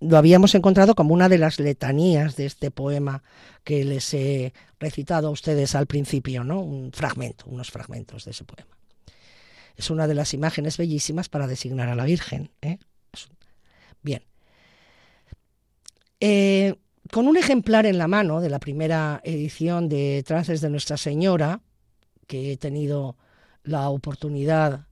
lo 0.00 0.16
habíamos 0.16 0.54
encontrado 0.54 0.94
como 0.94 1.12
una 1.12 1.28
de 1.28 1.38
las 1.38 1.60
letanías 1.60 2.36
de 2.36 2.46
este 2.46 2.70
poema 2.70 3.22
que 3.64 3.84
les 3.84 4.14
he 4.14 4.54
recitado 4.78 5.28
a 5.28 5.30
ustedes 5.30 5.74
al 5.74 5.86
principio, 5.86 6.42
¿no? 6.42 6.60
Un 6.60 6.92
fragmento, 6.92 7.44
unos 7.46 7.70
fragmentos 7.70 8.24
de 8.24 8.30
ese 8.30 8.44
poema. 8.44 8.79
Es 9.80 9.88
una 9.88 10.06
de 10.06 10.12
las 10.12 10.34
imágenes 10.34 10.76
bellísimas 10.76 11.30
para 11.30 11.46
designar 11.46 11.88
a 11.88 11.94
la 11.94 12.04
Virgen. 12.04 12.50
¿eh? 12.60 12.76
Bien. 14.02 14.22
Eh, 16.20 16.74
con 17.10 17.26
un 17.26 17.38
ejemplar 17.38 17.86
en 17.86 17.96
la 17.96 18.06
mano 18.06 18.42
de 18.42 18.50
la 18.50 18.58
primera 18.58 19.22
edición 19.24 19.88
de 19.88 20.22
Trances 20.26 20.60
de 20.60 20.68
Nuestra 20.68 20.98
Señora, 20.98 21.62
que 22.26 22.52
he 22.52 22.56
tenido 22.58 23.16
la 23.62 23.88
oportunidad 23.88 24.86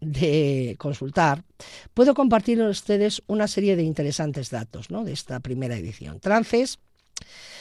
de 0.00 0.76
consultar, 0.78 1.42
puedo 1.94 2.14
compartir 2.14 2.58
con 2.58 2.68
ustedes 2.68 3.24
una 3.26 3.48
serie 3.48 3.74
de 3.74 3.82
interesantes 3.82 4.50
datos 4.50 4.86
de 4.86 5.12
esta 5.12 5.40
primera 5.40 5.76
edición. 5.76 6.20
Trances 6.20 6.78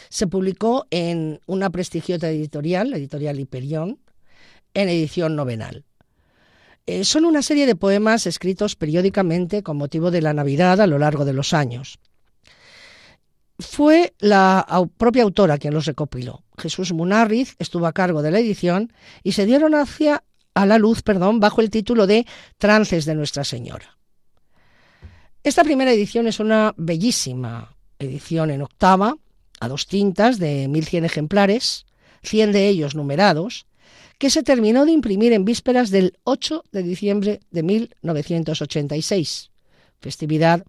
se 0.10 0.28
publicó 0.28 0.86
en 0.92 1.40
una 1.48 1.72
prestigiosa 1.72 2.30
editorial, 2.30 2.92
la 2.92 2.98
editorial 2.98 3.40
Hiperión, 3.40 3.98
en 4.74 4.90
edición 4.90 5.36
novenal. 5.36 5.86
Eh, 6.88 7.04
son 7.04 7.26
una 7.26 7.42
serie 7.42 7.66
de 7.66 7.76
poemas 7.76 8.26
escritos 8.26 8.76
periódicamente 8.76 9.64
con 9.64 9.78
motivo 9.78 10.12
de 10.12 10.22
la 10.22 10.34
Navidad 10.34 10.82
a 10.82 10.88
lo 10.88 10.98
largo 10.98 11.26
de 11.26 11.34
los 11.34 11.54
años. 11.54 12.00
Fue 13.60 14.14
la 14.20 14.66
propia 14.98 15.24
autora 15.24 15.60
quien 15.60 15.74
los 15.74 15.86
recopiló. 15.86 16.44
Jesús 16.58 16.94
Munarriz 16.94 17.56
estuvo 17.60 17.86
a 17.86 17.94
cargo 17.94 18.22
de 18.24 18.32
la 18.32 18.40
edición 18.40 18.92
y 19.24 19.34
se 19.34 19.46
dieron 19.46 19.76
hacia, 19.76 20.24
a 20.56 20.66
la 20.66 20.80
luz 20.80 21.04
perdón, 21.04 21.40
bajo 21.40 21.62
el 21.62 21.70
título 21.70 22.08
de 22.08 22.26
Trances 22.58 23.06
de 23.06 23.14
Nuestra 23.14 23.44
Señora. 23.44 23.98
Esta 25.44 25.64
primera 25.64 25.92
edición 25.92 26.28
es 26.28 26.40
una 26.40 26.74
bellísima 26.78 27.76
edición 28.00 28.50
en 28.50 28.64
octava, 28.64 29.16
a 29.60 29.68
dos 29.68 29.86
tintas 29.86 30.40
de 30.40 30.68
1100 30.68 31.06
ejemplares, 31.06 31.86
100 32.24 32.52
de 32.52 32.68
ellos 32.68 32.96
numerados, 32.96 33.68
que 34.22 34.30
se 34.30 34.44
terminó 34.44 34.86
de 34.86 34.92
imprimir 34.92 35.34
en 35.34 35.46
vísperas 35.46 35.90
del 35.90 36.20
8 36.26 36.66
de 36.72 36.84
diciembre 36.84 37.40
de 37.50 37.64
1986, 37.64 39.50
festividad 40.00 40.64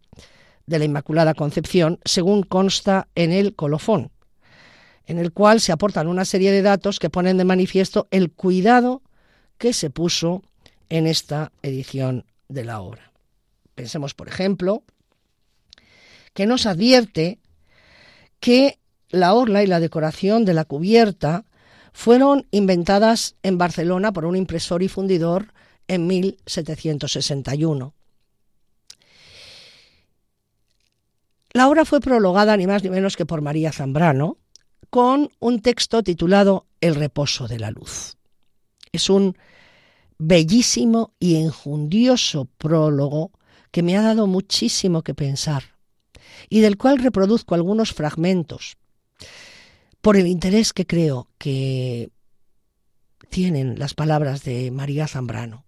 de 0.64 0.78
la 0.78 0.86
Inmaculada 0.86 1.34
Concepción, 1.34 2.00
según 2.06 2.44
consta 2.44 3.08
en 3.14 3.30
el 3.30 3.54
colofón, 3.54 4.10
en 5.04 5.18
el 5.18 5.32
cual 5.34 5.60
se 5.60 5.70
aportan 5.70 6.08
una 6.08 6.24
serie 6.24 6.50
de 6.50 6.62
datos 6.62 6.98
que 6.98 7.10
ponen 7.10 7.36
de 7.36 7.44
manifiesto 7.44 8.08
el 8.10 8.32
cuidado 8.32 9.02
que 9.58 9.74
se 9.74 9.90
puso 9.90 10.42
en 10.88 11.06
esta 11.06 11.52
edición 11.60 12.24
de 12.48 12.64
la 12.64 12.80
obra. 12.80 13.12
Pensemos, 13.74 14.14
por 14.14 14.28
ejemplo, 14.28 14.82
que 16.32 16.46
nos 16.46 16.64
advierte 16.64 17.38
que 18.40 18.78
la 19.10 19.34
orla 19.34 19.62
y 19.62 19.66
la 19.66 19.78
decoración 19.78 20.46
de 20.46 20.54
la 20.54 20.64
cubierta 20.64 21.44
fueron 21.92 22.46
inventadas 22.50 23.37
en 23.42 23.59
Barcelona 23.59 24.12
por 24.12 24.24
un 24.24 24.37
impresor 24.37 24.83
y 24.83 24.88
fundidor 24.88 25.52
en 25.88 26.07
1761. 26.07 27.94
La 31.52 31.68
obra 31.68 31.85
fue 31.85 32.00
prologada 32.00 32.57
ni 32.57 32.66
más 32.66 32.83
ni 32.83 32.90
menos 32.90 33.16
que 33.16 33.26
por 33.26 33.42
María 33.42 33.72
Zambrano, 33.72 34.38
con 34.88 35.31
un 35.38 35.61
texto 35.61 36.02
titulado 36.02 36.66
El 36.81 36.94
reposo 36.94 37.46
de 37.46 37.59
la 37.59 37.70
luz. 37.70 38.16
Es 38.90 39.11
un 39.11 39.37
bellísimo 40.18 41.12
y 41.18 41.37
enjundioso 41.37 42.46
prólogo 42.59 43.33
que 43.70 43.83
me 43.83 43.96
ha 43.96 44.02
dado 44.02 44.26
muchísimo 44.26 45.02
que 45.02 45.14
pensar 45.14 45.64
y 46.48 46.61
del 46.61 46.76
cual 46.76 46.98
reproduzco 46.98 47.55
algunos 47.55 47.92
fragmentos 47.92 48.76
por 50.02 50.16
el 50.16 50.26
interés 50.26 50.72
que 50.72 50.84
creo 50.84 51.28
que 51.38 52.10
tienen 53.30 53.78
las 53.78 53.94
palabras 53.94 54.42
de 54.42 54.70
María 54.70 55.06
Zambrano. 55.06 55.64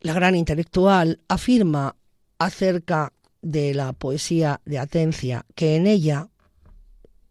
La 0.00 0.14
gran 0.14 0.36
intelectual 0.36 1.20
afirma 1.28 1.96
acerca 2.38 3.12
de 3.42 3.74
la 3.74 3.92
poesía 3.92 4.60
de 4.64 4.78
Atencia 4.78 5.44
que 5.56 5.74
en 5.74 5.88
ella, 5.88 6.28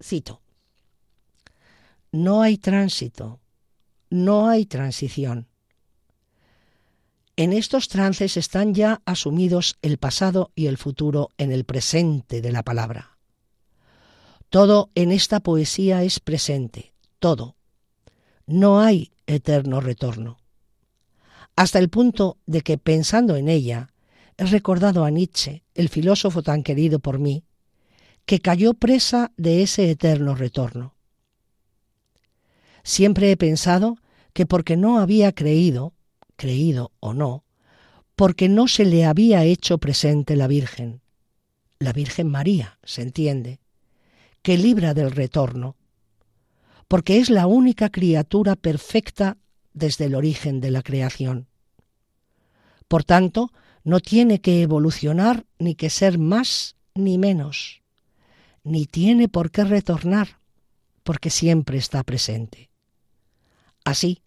cito, 0.03 0.41
no 2.12 2.41
hay 2.41 2.58
tránsito, 2.58 3.39
no 4.10 4.49
hay 4.49 4.65
transición. 4.65 5.47
En 7.38 7.53
estos 7.53 7.88
trances 7.88 8.36
están 8.36 8.73
ya 8.73 9.01
asumidos 9.06 9.77
el 9.82 9.97
pasado 9.97 10.51
y 10.56 10.65
el 10.67 10.77
futuro 10.77 11.30
en 11.38 11.53
el 11.53 11.63
presente 11.63 12.41
de 12.41 12.51
la 12.51 12.63
palabra. 12.63 13.16
Todo 14.49 14.91
en 14.95 15.12
esta 15.12 15.41
poesía 15.41 16.03
es 16.03 16.19
presente, 16.19 16.93
todo. 17.19 17.55
No 18.45 18.79
hay 18.79 19.12
eterno 19.25 19.81
retorno. 19.81 20.38
Hasta 21.57 21.79
el 21.79 21.89
punto 21.89 22.38
de 22.45 22.62
que, 22.62 22.77
pensando 22.77 23.36
en 23.36 23.49
ella, 23.49 23.91
he 24.38 24.45
recordado 24.45 25.03
a 25.03 25.10
Nietzsche, 25.10 25.63
el 25.73 25.89
filósofo 25.89 26.43
tan 26.43 26.63
querido 26.63 26.99
por 26.99 27.19
mí, 27.19 27.43
que 28.25 28.39
cayó 28.39 28.73
presa 28.73 29.31
de 29.36 29.63
ese 29.63 29.89
eterno 29.89 30.36
retorno. 30.36 30.95
Siempre 32.83 33.31
he 33.31 33.38
pensado 33.38 33.97
que 34.31 34.45
porque 34.45 34.77
no 34.77 34.99
había 34.99 35.33
creído, 35.33 35.93
creído 36.38 36.91
o 36.99 37.13
no, 37.13 37.43
porque 38.15 38.47
no 38.47 38.67
se 38.67 38.86
le 38.86 39.03
había 39.03 39.43
hecho 39.43 39.77
presente 39.77 40.36
la 40.36 40.47
Virgen, 40.47 41.01
la 41.79 41.91
Virgen 41.91 42.29
María, 42.29 42.79
se 42.83 43.01
entiende, 43.01 43.60
que 44.47 44.57
libra 44.57 44.93
del 44.93 45.12
retorno, 45.12 45.75
porque 46.88 47.17
es 47.19 47.29
la 47.29 47.47
única 47.47 47.89
criatura 47.89 48.55
perfecta 48.55 49.36
desde 49.73 50.05
el 50.05 50.15
origen 50.15 50.62
de 50.62 50.71
la 50.71 50.83
creación. 50.83 51.49
Por 52.88 53.03
tanto, 53.03 53.51
no 53.83 53.99
tiene 53.99 54.39
que 54.39 54.62
evolucionar 54.62 55.45
ni 55.60 55.75
que 55.75 55.89
ser 55.89 56.17
más 56.17 56.77
ni 56.95 57.17
menos, 57.17 57.81
ni 58.63 58.86
tiene 58.86 59.27
por 59.27 59.51
qué 59.51 59.65
retornar, 59.65 60.39
porque 61.03 61.29
siempre 61.29 61.77
está 61.77 62.01
presente. 62.03 62.69
Así, 63.83 64.21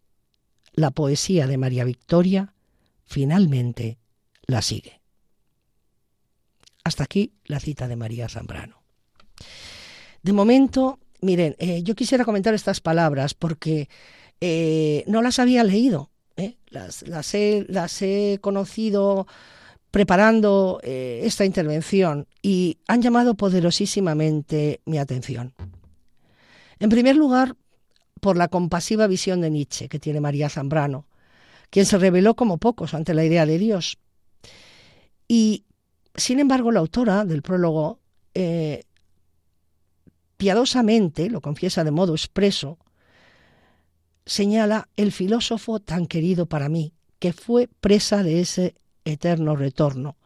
la 0.74 0.90
poesía 0.90 1.46
de 1.46 1.56
María 1.56 1.84
Victoria 1.84 2.52
finalmente 3.06 3.96
la 4.42 4.60
sigue. 4.60 5.00
Hasta 6.84 7.04
aquí 7.04 7.32
la 7.46 7.58
cita 7.58 7.88
de 7.88 7.96
María 7.96 8.28
Zambrano. 8.28 8.79
De 10.22 10.32
momento, 10.32 10.98
miren, 11.20 11.56
eh, 11.58 11.82
yo 11.82 11.94
quisiera 11.94 12.24
comentar 12.24 12.54
estas 12.54 12.80
palabras 12.80 13.34
porque 13.34 13.88
eh, 14.40 15.04
no 15.06 15.22
las 15.22 15.38
había 15.38 15.64
leído, 15.64 16.10
¿eh? 16.36 16.56
las, 16.68 17.06
las, 17.08 17.34
he, 17.34 17.66
las, 17.68 18.00
he, 18.02 18.38
conocido 18.40 19.26
preparando 19.90 20.80
esta 20.84 21.44
intervención 21.44 22.28
y 22.42 22.78
han 22.86 23.02
llamado 23.02 23.34
poderosísimamente 23.34 24.80
mi 24.84 24.98
atención. 24.98 25.52
En 26.78 26.90
primer 26.90 27.16
lugar, 27.16 27.56
por 28.20 28.36
la 28.36 28.46
compasiva 28.46 29.08
visión 29.08 29.40
de 29.40 29.50
Nietzsche 29.50 29.88
que 29.88 29.98
tiene 29.98 30.20
María 30.20 30.48
Zambrano, 30.48 31.06
quien 31.70 31.86
se 31.86 31.98
reveló 31.98 32.36
como 32.36 32.58
pocos 32.58 32.94
ante 32.94 33.14
la 33.14 33.24
idea 33.24 33.46
de 33.46 33.58
Dios. 33.58 33.98
Y, 35.26 35.64
sin 36.14 36.38
embargo, 36.38 36.70
la 36.70 36.80
autora 36.80 37.24
del 37.24 37.42
prólogo 37.42 37.98
piadosamente, 40.40 41.28
lo 41.28 41.42
confiesa 41.42 41.84
de 41.84 41.90
modo 41.90 42.14
expreso, 42.14 42.78
señala 44.24 44.88
el 44.96 45.12
filósofo 45.12 45.80
tan 45.80 46.06
querido 46.06 46.46
para 46.46 46.70
mí, 46.70 46.94
que 47.18 47.34
fue 47.34 47.68
presa 47.82 48.22
de 48.22 48.40
ese 48.40 48.74
eterno 49.04 49.54
retorno, 49.54 50.16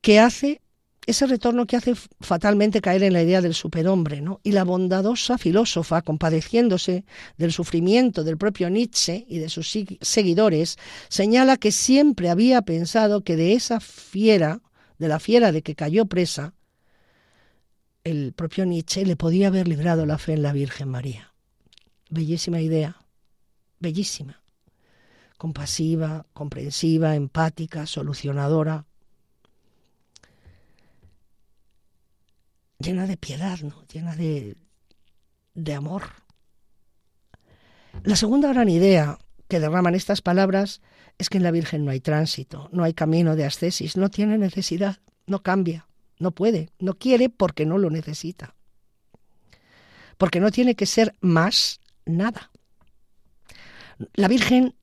que 0.00 0.20
hace 0.20 0.60
ese 1.06 1.26
retorno 1.26 1.66
que 1.66 1.76
hace 1.76 1.94
fatalmente 2.20 2.80
caer 2.80 3.02
en 3.02 3.14
la 3.14 3.22
idea 3.22 3.40
del 3.40 3.54
superhombre, 3.54 4.20
¿no? 4.20 4.40
Y 4.44 4.52
la 4.52 4.62
bondadosa 4.62 5.38
filósofa, 5.38 6.02
compadeciéndose 6.02 7.04
del 7.36 7.50
sufrimiento 7.50 8.22
del 8.22 8.36
propio 8.36 8.68
Nietzsche 8.70 9.24
y 9.26 9.38
de 9.38 9.48
sus 9.48 9.76
seguidores, 10.02 10.76
señala 11.08 11.56
que 11.56 11.72
siempre 11.72 12.28
había 12.28 12.62
pensado 12.62 13.24
que 13.24 13.36
de 13.36 13.54
esa 13.54 13.80
fiera, 13.80 14.60
de 14.98 15.08
la 15.08 15.18
fiera 15.18 15.50
de 15.50 15.62
que 15.62 15.74
cayó 15.74 16.04
presa, 16.04 16.54
el 18.04 18.32
propio 18.32 18.64
Nietzsche 18.64 19.04
le 19.04 19.16
podía 19.16 19.48
haber 19.48 19.68
librado 19.68 20.06
la 20.06 20.18
fe 20.18 20.32
en 20.32 20.42
la 20.42 20.52
Virgen 20.52 20.88
María. 20.88 21.32
Bellísima 22.10 22.60
idea, 22.60 22.96
bellísima. 23.80 24.42
Compasiva, 25.36 26.26
comprensiva, 26.32 27.14
empática, 27.14 27.86
solucionadora, 27.86 28.86
llena 32.78 33.06
de 33.06 33.16
piedad, 33.16 33.58
¿no? 33.60 33.84
llena 33.92 34.16
de, 34.16 34.56
de 35.54 35.74
amor. 35.74 36.04
La 38.04 38.16
segunda 38.16 38.52
gran 38.52 38.68
idea 38.68 39.18
que 39.48 39.60
derraman 39.60 39.94
estas 39.94 40.22
palabras 40.22 40.80
es 41.18 41.28
que 41.28 41.38
en 41.38 41.42
la 41.42 41.50
Virgen 41.50 41.84
no 41.84 41.90
hay 41.90 42.00
tránsito, 42.00 42.68
no 42.72 42.84
hay 42.84 42.94
camino 42.94 43.34
de 43.34 43.44
ascesis, 43.44 43.96
no 43.96 44.08
tiene 44.08 44.38
necesidad, 44.38 44.98
no 45.26 45.42
cambia, 45.42 45.87
no 46.18 46.32
puede, 46.32 46.70
no 46.78 46.94
quiere 46.94 47.28
porque 47.28 47.66
no 47.66 47.78
lo 47.78 47.90
necesita. 47.90 48.54
Porque 50.16 50.40
no 50.40 50.50
tiene 50.50 50.74
que 50.74 50.86
ser 50.86 51.14
más 51.20 51.80
nada. 52.04 52.50
La 54.14 54.28
Virgen, 54.28 54.74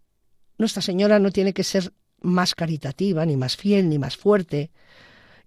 Nuestra 0.58 0.82
Señora, 0.82 1.20
no 1.20 1.32
tiene 1.32 1.54
que 1.54 1.64
ser 1.64 1.94
más 2.22 2.56
caritativa, 2.56 3.26
ni 3.26 3.38
más 3.38 3.58
fiel, 3.58 3.90
ni 3.90 4.00
más 4.00 4.18
fuerte. 4.18 4.72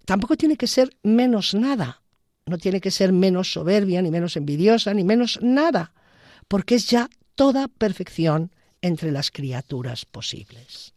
Tampoco 0.04 0.36
tiene 0.36 0.56
que 0.56 0.66
ser 0.66 0.96
menos 1.02 1.54
nada 1.54 2.02
no 2.48 2.58
tiene 2.58 2.80
que 2.80 2.90
ser 2.90 3.12
menos 3.12 3.52
soberbia, 3.52 4.02
ni 4.02 4.10
menos 4.10 4.36
envidiosa, 4.36 4.94
ni 4.94 5.04
menos 5.04 5.38
nada, 5.42 5.92
porque 6.48 6.76
es 6.76 6.88
ya 6.88 7.08
toda 7.34 7.68
perfección 7.68 8.52
entre 8.80 9.12
las 9.12 9.30
criaturas 9.30 10.04
posibles. 10.04 10.94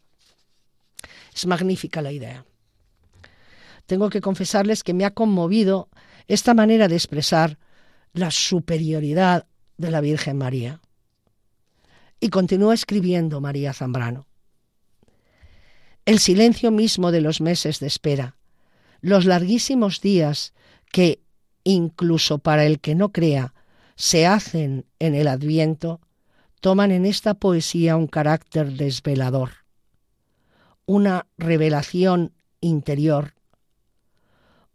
Es 1.34 1.46
magnífica 1.46 2.02
la 2.02 2.12
idea. 2.12 2.44
Tengo 3.86 4.10
que 4.10 4.20
confesarles 4.20 4.82
que 4.82 4.94
me 4.94 5.04
ha 5.04 5.10
conmovido 5.12 5.88
esta 6.28 6.54
manera 6.54 6.88
de 6.88 6.96
expresar 6.96 7.58
la 8.12 8.30
superioridad 8.30 9.46
de 9.76 9.90
la 9.90 10.00
Virgen 10.00 10.38
María. 10.38 10.80
Y 12.20 12.28
continúa 12.28 12.74
escribiendo 12.74 13.40
María 13.40 13.72
Zambrano. 13.72 14.26
El 16.04 16.18
silencio 16.18 16.70
mismo 16.70 17.12
de 17.12 17.20
los 17.20 17.40
meses 17.40 17.80
de 17.80 17.86
espera, 17.86 18.36
los 19.00 19.24
larguísimos 19.24 20.00
días 20.00 20.52
que 20.90 21.22
incluso 21.64 22.38
para 22.38 22.64
el 22.64 22.80
que 22.80 22.94
no 22.94 23.12
crea, 23.12 23.54
se 23.96 24.26
hacen 24.26 24.86
en 24.98 25.14
el 25.14 25.28
adviento, 25.28 26.00
toman 26.60 26.90
en 26.90 27.06
esta 27.06 27.34
poesía 27.34 27.96
un 27.96 28.06
carácter 28.06 28.72
desvelador, 28.72 29.50
una 30.86 31.26
revelación 31.38 32.32
interior, 32.60 33.34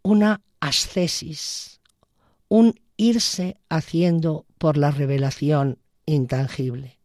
una 0.02 0.40
ascesis, 0.60 1.80
un 2.48 2.80
irse 2.96 3.56
haciendo 3.68 4.46
por 4.58 4.76
la 4.76 4.90
revelación 4.90 5.78
intangible. 6.06 6.98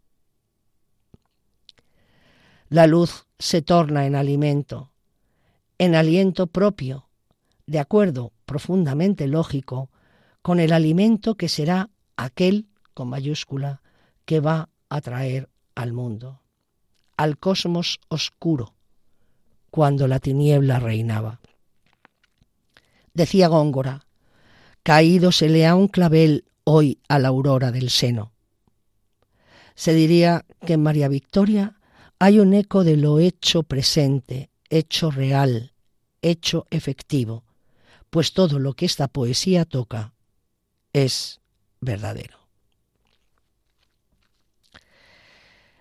La 2.69 2.87
luz 2.87 3.27
se 3.37 3.61
torna 3.61 4.05
en 4.07 4.15
alimento, 4.15 4.91
en 5.77 5.95
aliento 5.95 6.47
propio, 6.47 7.09
de 7.67 7.79
acuerdo 7.79 8.33
profundamente 8.45 9.27
lógico 9.27 9.89
con 10.41 10.59
el 10.59 10.73
alimento 10.73 11.35
que 11.35 11.49
será 11.49 11.89
aquel, 12.17 12.67
con 12.93 13.09
mayúscula, 13.09 13.81
que 14.25 14.39
va 14.39 14.69
a 14.89 15.01
traer 15.01 15.49
al 15.75 15.93
mundo, 15.93 16.41
al 17.17 17.37
cosmos 17.37 17.99
oscuro, 18.09 18.73
cuando 19.69 20.07
la 20.07 20.19
tiniebla 20.19 20.79
reinaba. 20.79 21.39
Decía 23.13 23.47
Góngora, 23.47 24.05
caído 24.81 25.31
se 25.31 25.65
ha 25.65 25.75
un 25.75 25.87
clavel 25.87 26.45
hoy 26.63 26.99
a 27.07 27.19
la 27.19 27.27
aurora 27.27 27.71
del 27.71 27.89
seno. 27.89 28.31
Se 29.75 29.93
diría 29.93 30.45
que 30.65 30.73
en 30.73 30.83
María 30.83 31.07
Victoria 31.07 31.79
hay 32.19 32.39
un 32.39 32.53
eco 32.53 32.83
de 32.83 32.97
lo 32.97 33.19
hecho 33.19 33.63
presente, 33.63 34.49
hecho 34.69 35.11
real, 35.11 35.73
hecho 36.21 36.67
efectivo, 36.71 37.43
pues 38.09 38.33
todo 38.33 38.59
lo 38.59 38.73
que 38.73 38.85
esta 38.85 39.07
poesía 39.07 39.65
toca 39.65 40.13
es 40.91 41.41
verdadero. 41.81 42.39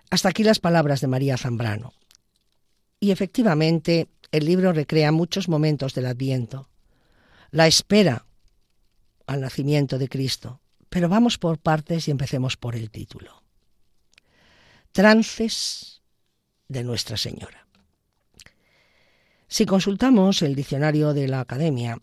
Hasta 0.09 0.29
aquí 0.29 0.43
las 0.43 0.59
palabras 0.59 1.01
de 1.01 1.07
María 1.07 1.37
Zambrano. 1.37 1.93
Y 2.99 3.11
efectivamente, 3.11 4.09
el 4.31 4.45
libro 4.45 4.71
recrea 4.71 5.11
muchos 5.11 5.49
momentos 5.49 5.93
del 5.95 6.05
Adviento, 6.05 6.69
la 7.53 7.67
espera 7.67 8.25
al 9.27 9.41
nacimiento 9.41 9.99
de 9.99 10.09
Cristo. 10.09 10.59
Pero 10.89 11.07
vamos 11.07 11.37
por 11.37 11.59
partes 11.59 12.07
y 12.07 12.11
empecemos 12.11 12.57
por 12.57 12.75
el 12.75 12.89
título. 12.89 13.43
Trances 14.91 16.01
de 16.67 16.83
Nuestra 16.83 17.15
Señora. 17.15 17.67
Si 19.47 19.67
consultamos 19.67 20.41
el 20.41 20.55
diccionario 20.55 21.13
de 21.13 21.27
la 21.27 21.41
Academia, 21.41 21.99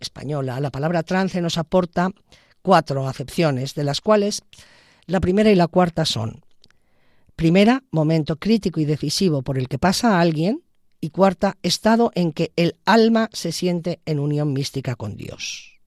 española, 0.00 0.58
la 0.60 0.70
palabra 0.70 1.02
trance 1.02 1.42
nos 1.42 1.58
aporta 1.58 2.10
cuatro 2.62 3.06
acepciones, 3.06 3.74
de 3.74 3.84
las 3.84 4.00
cuales 4.00 4.42
la 5.04 5.20
primera 5.20 5.50
y 5.50 5.56
la 5.56 5.68
cuarta 5.68 6.06
son 6.06 6.42
primera, 7.36 7.84
momento 7.90 8.36
crítico 8.36 8.80
y 8.80 8.86
decisivo 8.86 9.42
por 9.42 9.58
el 9.58 9.68
que 9.68 9.78
pasa 9.78 10.20
alguien, 10.20 10.62
y 11.00 11.10
cuarta, 11.10 11.56
estado 11.62 12.12
en 12.14 12.32
que 12.32 12.52
el 12.56 12.76
alma 12.84 13.30
se 13.32 13.52
siente 13.52 14.00
en 14.06 14.18
unión 14.18 14.52
mística 14.52 14.94
con 14.94 15.16
Dios. 15.16 15.80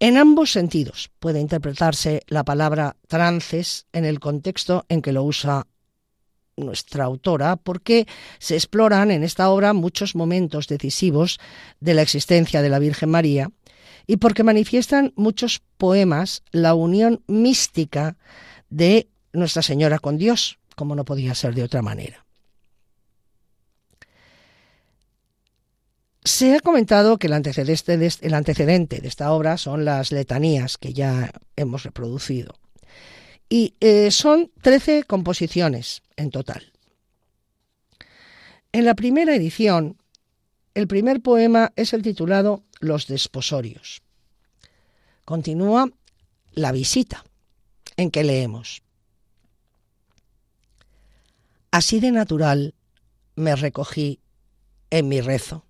En 0.00 0.16
ambos 0.16 0.52
sentidos 0.52 1.10
puede 1.18 1.40
interpretarse 1.40 2.22
la 2.26 2.44
palabra 2.44 2.96
trances 3.06 3.86
en 3.92 4.04
el 4.04 4.20
contexto 4.20 4.84
en 4.88 5.02
que 5.02 5.12
lo 5.12 5.22
usa 5.22 5.66
nuestra 6.56 7.04
autora 7.04 7.56
porque 7.56 8.06
se 8.38 8.54
exploran 8.54 9.10
en 9.10 9.24
esta 9.24 9.50
obra 9.50 9.72
muchos 9.72 10.14
momentos 10.14 10.68
decisivos 10.68 11.38
de 11.80 11.94
la 11.94 12.02
existencia 12.02 12.62
de 12.62 12.68
la 12.68 12.78
Virgen 12.78 13.10
María 13.10 13.50
y 14.06 14.18
porque 14.18 14.42
manifiestan 14.42 15.12
muchos 15.16 15.62
poemas 15.78 16.42
la 16.50 16.74
unión 16.74 17.22
mística 17.26 18.16
de 18.68 19.08
Nuestra 19.32 19.62
Señora 19.62 19.98
con 19.98 20.18
Dios, 20.18 20.58
como 20.76 20.94
no 20.94 21.04
podía 21.04 21.34
ser 21.34 21.54
de 21.54 21.62
otra 21.62 21.82
manera. 21.82 22.23
Se 26.24 26.56
ha 26.56 26.60
comentado 26.60 27.18
que 27.18 27.26
el 27.26 27.34
antecedente, 27.34 27.98
de, 27.98 29.06
esta 29.06 29.30
obra 29.32 29.58
son 29.58 29.84
las 29.84 30.10
letanías 30.10 30.78
que 30.78 30.94
ya 30.94 31.30
hemos 31.54 31.82
reproducido. 31.82 32.54
Y 33.50 33.74
eh, 33.80 34.10
son 34.10 34.50
13 34.62 35.04
composiciones 35.04 36.02
en 36.16 36.30
total. 36.30 36.72
En 38.72 38.86
la 38.86 38.94
primera 38.94 39.34
edición, 39.34 39.98
el 40.72 40.88
primer 40.88 41.20
poema 41.20 41.72
es 41.76 41.92
el 41.92 42.02
titulado 42.02 42.64
Los 42.80 43.06
desposorios. 43.06 44.02
Continúa 45.26 45.90
la 46.52 46.72
visita, 46.72 47.24
en 47.98 48.10
que 48.10 48.24
leemos. 48.24 48.82
Así 51.70 52.00
de 52.00 52.12
natural 52.12 52.74
me 53.36 53.54
recogí 53.56 54.20
en 54.90 55.08
mi 55.08 55.20
rezo, 55.20 55.63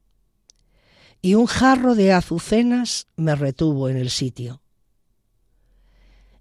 y 1.25 1.37
un 1.37 1.47
jarro 1.47 1.95
de 1.95 2.13
azucenas 2.13 3.07
me 3.17 3.35
retuvo 3.35 3.89
en 3.89 3.97
el 3.97 4.11
sitio 4.11 4.61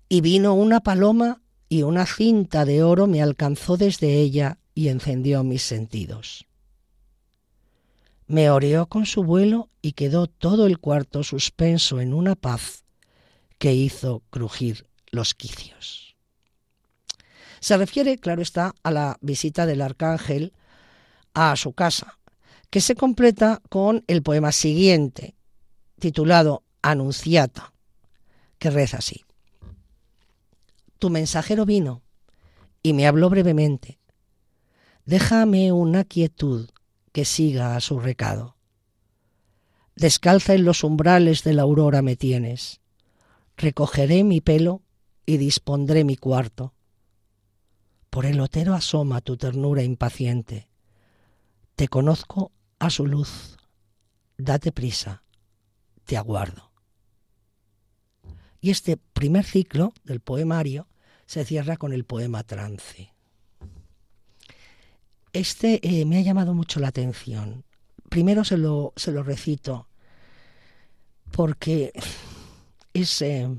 y 0.09 0.19
vino 0.19 0.55
una 0.55 0.81
paloma 0.81 1.41
y 1.69 1.83
una 1.83 2.05
cinta 2.05 2.65
de 2.65 2.83
oro 2.83 3.07
me 3.07 3.23
alcanzó 3.23 3.77
desde 3.77 4.19
ella 4.19 4.57
y 4.75 4.89
encendió 4.89 5.41
mis 5.45 5.63
sentidos. 5.63 6.47
Me 8.27 8.49
oreó 8.49 8.87
con 8.87 9.05
su 9.05 9.23
vuelo 9.23 9.69
y 9.81 9.93
quedó 9.93 10.27
todo 10.27 10.67
el 10.67 10.79
cuarto 10.79 11.23
suspenso 11.23 12.01
en 12.01 12.13
una 12.13 12.35
paz 12.35 12.83
que 13.59 13.73
hizo 13.73 14.21
crujir 14.31 14.85
los 15.11 15.33
quicios. 15.33 16.17
Se 17.61 17.77
refiere, 17.77 18.17
claro 18.17 18.41
está, 18.41 18.75
a 18.83 18.91
la 18.91 19.17
visita 19.21 19.65
del 19.65 19.81
arcángel 19.81 20.51
a 21.33 21.55
su 21.55 21.71
casa, 21.71 22.17
que 22.73 22.81
se 22.81 22.95
completa 22.95 23.61
con 23.69 24.03
el 24.07 24.23
poema 24.23 24.51
siguiente, 24.51 25.35
titulado 25.99 26.63
Anunciata, 26.81 27.71
que 28.57 28.71
reza 28.71 28.97
así. 28.97 29.25
Tu 30.97 31.11
mensajero 31.11 31.67
vino 31.67 32.01
y 32.81 32.93
me 32.93 33.05
habló 33.05 33.29
brevemente. 33.29 33.99
Déjame 35.05 35.71
una 35.71 36.03
quietud 36.03 36.71
que 37.11 37.25
siga 37.25 37.75
a 37.75 37.79
su 37.79 37.99
recado. 37.99 38.57
Descalza 39.95 40.55
en 40.55 40.65
los 40.65 40.83
umbrales 40.83 41.43
de 41.43 41.53
la 41.53 41.61
aurora 41.61 42.01
me 42.01 42.15
tienes. 42.15 42.81
Recogeré 43.55 44.23
mi 44.23 44.41
pelo 44.41 44.81
y 45.27 45.37
dispondré 45.37 46.03
mi 46.03 46.17
cuarto. 46.17 46.73
Por 48.09 48.25
el 48.25 48.39
otero 48.39 48.73
asoma 48.73 49.21
tu 49.21 49.37
ternura 49.37 49.83
impaciente. 49.83 50.69
Te 51.75 51.87
conozco 51.87 52.51
a 52.79 52.89
su 52.89 53.05
luz. 53.05 53.57
Date 54.37 54.71
prisa. 54.71 55.23
Te 56.05 56.17
aguardo. 56.17 56.71
Y 58.59 58.71
este 58.71 58.97
primer 58.97 59.45
ciclo 59.45 59.93
del 60.03 60.21
poemario 60.21 60.87
se 61.25 61.43
cierra 61.45 61.77
con 61.77 61.93
el 61.93 62.05
poema 62.05 62.43
Trance. 62.43 63.13
Este 65.33 65.79
eh, 65.81 66.05
me 66.05 66.17
ha 66.17 66.21
llamado 66.21 66.53
mucho 66.53 66.79
la 66.79 66.87
atención. 66.87 67.65
Primero 68.09 68.43
se 68.45 68.57
lo, 68.57 68.93
se 68.95 69.11
lo 69.11 69.23
recito 69.23 69.89
porque 71.31 71.91
es 72.93 73.21
eh, 73.21 73.49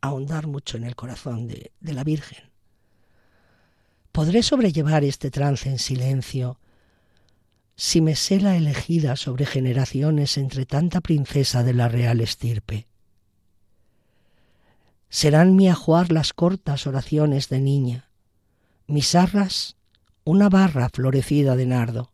ahondar 0.00 0.46
mucho 0.46 0.76
en 0.76 0.84
el 0.84 0.96
corazón 0.96 1.46
de, 1.46 1.72
de 1.80 1.92
la 1.92 2.04
Virgen. 2.04 2.51
¿Podré 4.12 4.42
sobrellevar 4.42 5.04
este 5.04 5.30
trance 5.30 5.70
en 5.70 5.78
silencio 5.78 6.60
si 7.76 8.02
me 8.02 8.14
sé 8.14 8.40
la 8.40 8.58
elegida 8.58 9.16
sobre 9.16 9.46
generaciones 9.46 10.36
entre 10.36 10.66
tanta 10.66 11.00
princesa 11.00 11.64
de 11.64 11.72
la 11.72 11.88
real 11.88 12.20
estirpe? 12.20 12.86
Serán 15.08 15.56
mi 15.56 15.70
ajuar 15.70 16.12
las 16.12 16.34
cortas 16.34 16.86
oraciones 16.86 17.48
de 17.48 17.60
niña, 17.60 18.10
mis 18.86 19.14
arras 19.14 19.76
una 20.24 20.50
barra 20.50 20.90
florecida 20.90 21.56
de 21.56 21.66
nardo. 21.66 22.12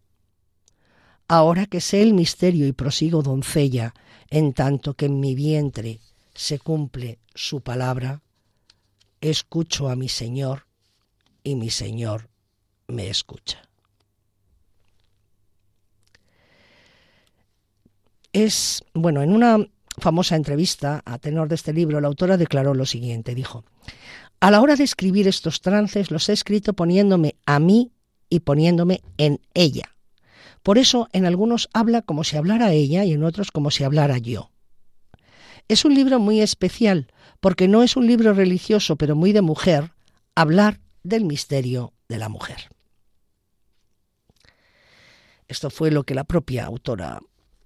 Ahora 1.27 1.67
que 1.67 1.81
sé 1.81 2.01
el 2.01 2.15
misterio 2.15 2.69
y 2.69 2.73
prosigo 2.73 3.23
doncella, 3.23 3.93
en 4.31 4.53
tanto 4.53 4.95
que 4.95 5.07
en 5.07 5.19
mi 5.19 5.35
vientre 5.35 5.99
se 6.33 6.61
cumple 6.61 7.19
su 7.35 7.61
palabra, 7.61 8.23
escucho 9.21 9.89
a 9.89 9.97
mi 9.97 10.09
Señor 10.09 10.68
y 11.43 11.55
mi 11.55 11.71
Señor 11.71 12.29
me 12.87 13.09
escucha. 13.09 13.63
Es, 18.33 18.85
bueno, 18.95 19.23
en 19.23 19.33
una 19.33 19.59
famosa 19.99 20.37
entrevista 20.37 21.03
a 21.05 21.19
tenor 21.19 21.49
de 21.49 21.55
este 21.57 21.73
libro, 21.73 22.01
la 22.01 22.09
autora 22.09 22.37
declaró 22.37 22.75
lo 22.75 22.87
siguiente, 22.87 23.35
dijo, 23.35 23.65
a 24.41 24.51
la 24.51 24.61
hora 24.61 24.77
de 24.77 24.85
escribir 24.85 25.27
estos 25.27 25.61
trances 25.61 26.11
los 26.11 26.29
he 26.29 26.33
escrito 26.33 26.73
poniéndome 26.73 27.35
a 27.47 27.59
mí 27.59 27.91
y 28.31 28.41
poniéndome 28.41 29.03
en 29.17 29.41
ella. 29.55 29.97
Por 30.63 30.79
eso 30.79 31.09
en 31.13 31.25
algunos 31.25 31.69
habla 31.73 32.03
como 32.03 32.25
si 32.25 32.37
hablara 32.37 32.73
ella 32.73 33.05
y 33.05 33.13
en 33.13 33.25
otros 33.25 33.51
como 33.51 33.71
si 33.71 33.85
hablara 33.85 34.19
yo. 34.19 34.51
Es 35.67 35.85
un 35.85 35.95
libro 35.95 36.19
muy 36.19 36.41
especial, 36.41 37.09
porque 37.41 37.69
no 37.69 37.83
es 37.83 37.97
un 37.97 38.07
libro 38.07 38.33
religioso, 38.33 38.97
pero 38.97 39.17
muy 39.17 39.33
de 39.33 39.43
mujer, 39.43 39.93
hablar 40.35 40.81
del 41.03 41.25
misterio 41.25 41.93
de 42.09 42.19
la 42.19 42.29
mujer. 42.29 42.69
Esto 45.47 45.71
fue 45.71 45.91
lo 45.91 46.05
que 46.05 46.15
la 46.15 46.25
propia 46.25 46.67
autora 46.67 47.21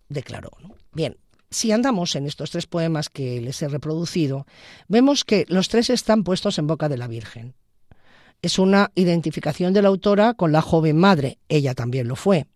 declaró. 0.08 0.50
Bien, 0.92 1.16
si 1.50 1.72
andamos 1.72 2.14
en 2.16 2.26
estos 2.26 2.50
tres 2.50 2.66
poemas 2.66 3.10
que 3.10 3.40
les 3.40 3.60
he 3.62 3.68
reproducido, 3.68 4.46
vemos 4.88 5.24
que 5.24 5.44
los 5.48 5.68
tres 5.68 5.90
están 5.90 6.24
puestos 6.24 6.58
en 6.58 6.66
boca 6.66 6.88
de 6.88 6.96
la 6.96 7.08
Virgen. 7.08 7.54
Es 8.40 8.58
una 8.58 8.90
identificación 8.94 9.72
de 9.72 9.82
la 9.82 9.88
autora 9.88 10.34
con 10.34 10.52
la 10.52 10.62
joven 10.62 10.98
madre, 10.98 11.38
ella 11.48 11.74
también 11.74 12.08
lo 12.08 12.16
fue. 12.16 12.46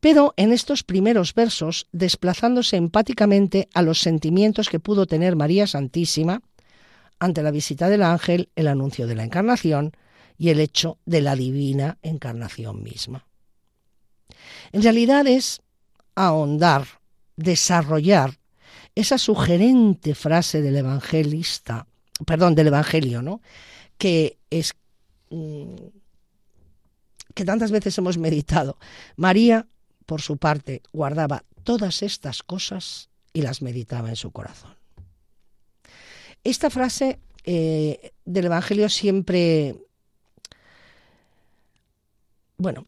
Pero 0.00 0.32
en 0.36 0.52
estos 0.52 0.82
primeros 0.82 1.34
versos, 1.34 1.86
desplazándose 1.92 2.76
empáticamente 2.76 3.68
a 3.74 3.82
los 3.82 4.00
sentimientos 4.00 4.70
que 4.70 4.80
pudo 4.80 5.06
tener 5.06 5.36
María 5.36 5.66
Santísima 5.66 6.42
ante 7.20 7.42
la 7.42 7.50
visita 7.50 7.88
del 7.88 8.02
ángel, 8.02 8.50
el 8.56 8.66
anuncio 8.66 9.06
de 9.06 9.14
la 9.14 9.24
encarnación 9.24 9.92
y 10.38 10.48
el 10.48 10.58
hecho 10.58 10.98
de 11.04 11.20
la 11.20 11.36
divina 11.36 11.98
encarnación 12.02 12.82
misma. 12.82 13.26
En 14.72 14.82
realidad 14.82 15.26
es 15.26 15.60
ahondar 16.14 16.86
desarrollar 17.36 18.38
esa 18.94 19.18
sugerente 19.18 20.14
frase 20.14 20.62
del 20.62 20.76
evangelista, 20.76 21.86
perdón, 22.26 22.54
del 22.54 22.68
evangelio, 22.68 23.22
¿no? 23.22 23.40
Que 23.98 24.38
es 24.50 24.74
mm, 25.30 25.74
que 27.34 27.44
tantas 27.44 27.70
veces 27.70 27.96
hemos 27.98 28.18
meditado. 28.18 28.78
María, 29.16 29.68
por 30.06 30.22
su 30.22 30.38
parte, 30.38 30.82
guardaba 30.92 31.44
todas 31.64 32.02
estas 32.02 32.42
cosas 32.42 33.10
y 33.32 33.42
las 33.42 33.62
meditaba 33.62 34.08
en 34.08 34.16
su 34.16 34.30
corazón. 34.32 34.79
Esta 36.44 36.70
frase 36.70 37.20
eh, 37.44 38.12
del 38.24 38.46
Evangelio 38.46 38.88
siempre, 38.88 39.76
bueno, 42.56 42.86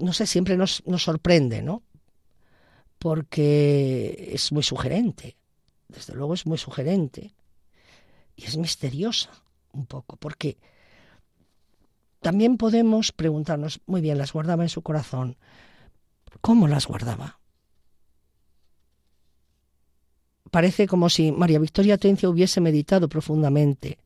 no 0.00 0.12
sé, 0.12 0.26
siempre 0.26 0.56
nos, 0.56 0.82
nos 0.86 1.02
sorprende, 1.02 1.62
¿no? 1.62 1.82
porque 3.04 4.30
es 4.32 4.50
muy 4.50 4.62
sugerente, 4.62 5.36
desde 5.88 6.14
luego 6.14 6.32
es 6.32 6.46
muy 6.46 6.56
sugerente 6.56 7.34
y 8.34 8.46
es 8.46 8.56
misteriosa 8.56 9.28
un 9.72 9.84
poco, 9.84 10.16
porque 10.16 10.56
también 12.20 12.56
podemos 12.56 13.12
preguntarnos, 13.12 13.82
muy 13.84 14.00
bien, 14.00 14.16
las 14.16 14.32
guardaba 14.32 14.62
en 14.62 14.70
su 14.70 14.80
corazón, 14.80 15.36
¿cómo 16.40 16.66
las 16.66 16.86
guardaba? 16.86 17.40
Parece 20.54 20.86
como 20.86 21.10
si 21.10 21.32
María 21.32 21.58
Victoria 21.58 21.98
Tencia 21.98 22.28
hubiese 22.28 22.60
meditado 22.60 23.08
profundamente 23.08 23.98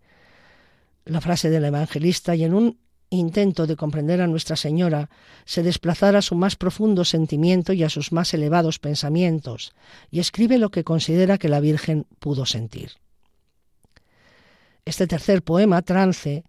la 1.05 1.21
frase 1.21 1.51
del 1.51 1.67
evangelista 1.67 2.35
y 2.37 2.45
en 2.45 2.55
un 2.55 2.79
intento 3.11 3.67
de 3.67 3.77
comprender 3.77 4.23
a 4.23 4.27
Nuestra 4.27 4.57
Señora, 4.57 5.11
se 5.45 5.63
desplazara 5.63 6.21
a 6.21 6.23
su 6.23 6.37
más 6.37 6.57
profundo 6.57 7.05
sentimiento 7.05 7.75
y 7.75 7.83
a 7.83 7.91
sus 7.91 8.13
más 8.13 8.33
elevados 8.33 8.79
pensamientos, 8.79 9.75
y 10.11 10.21
escribe 10.21 10.57
lo 10.57 10.71
que 10.71 10.85
considera 10.85 11.37
que 11.37 11.51
la 11.51 11.61
Virgen 11.61 12.07
pudo 12.19 12.47
sentir. 12.47 12.93
Este 14.87 15.07
tercer 15.07 15.43
poema, 15.43 15.83
Trance, 15.83 16.45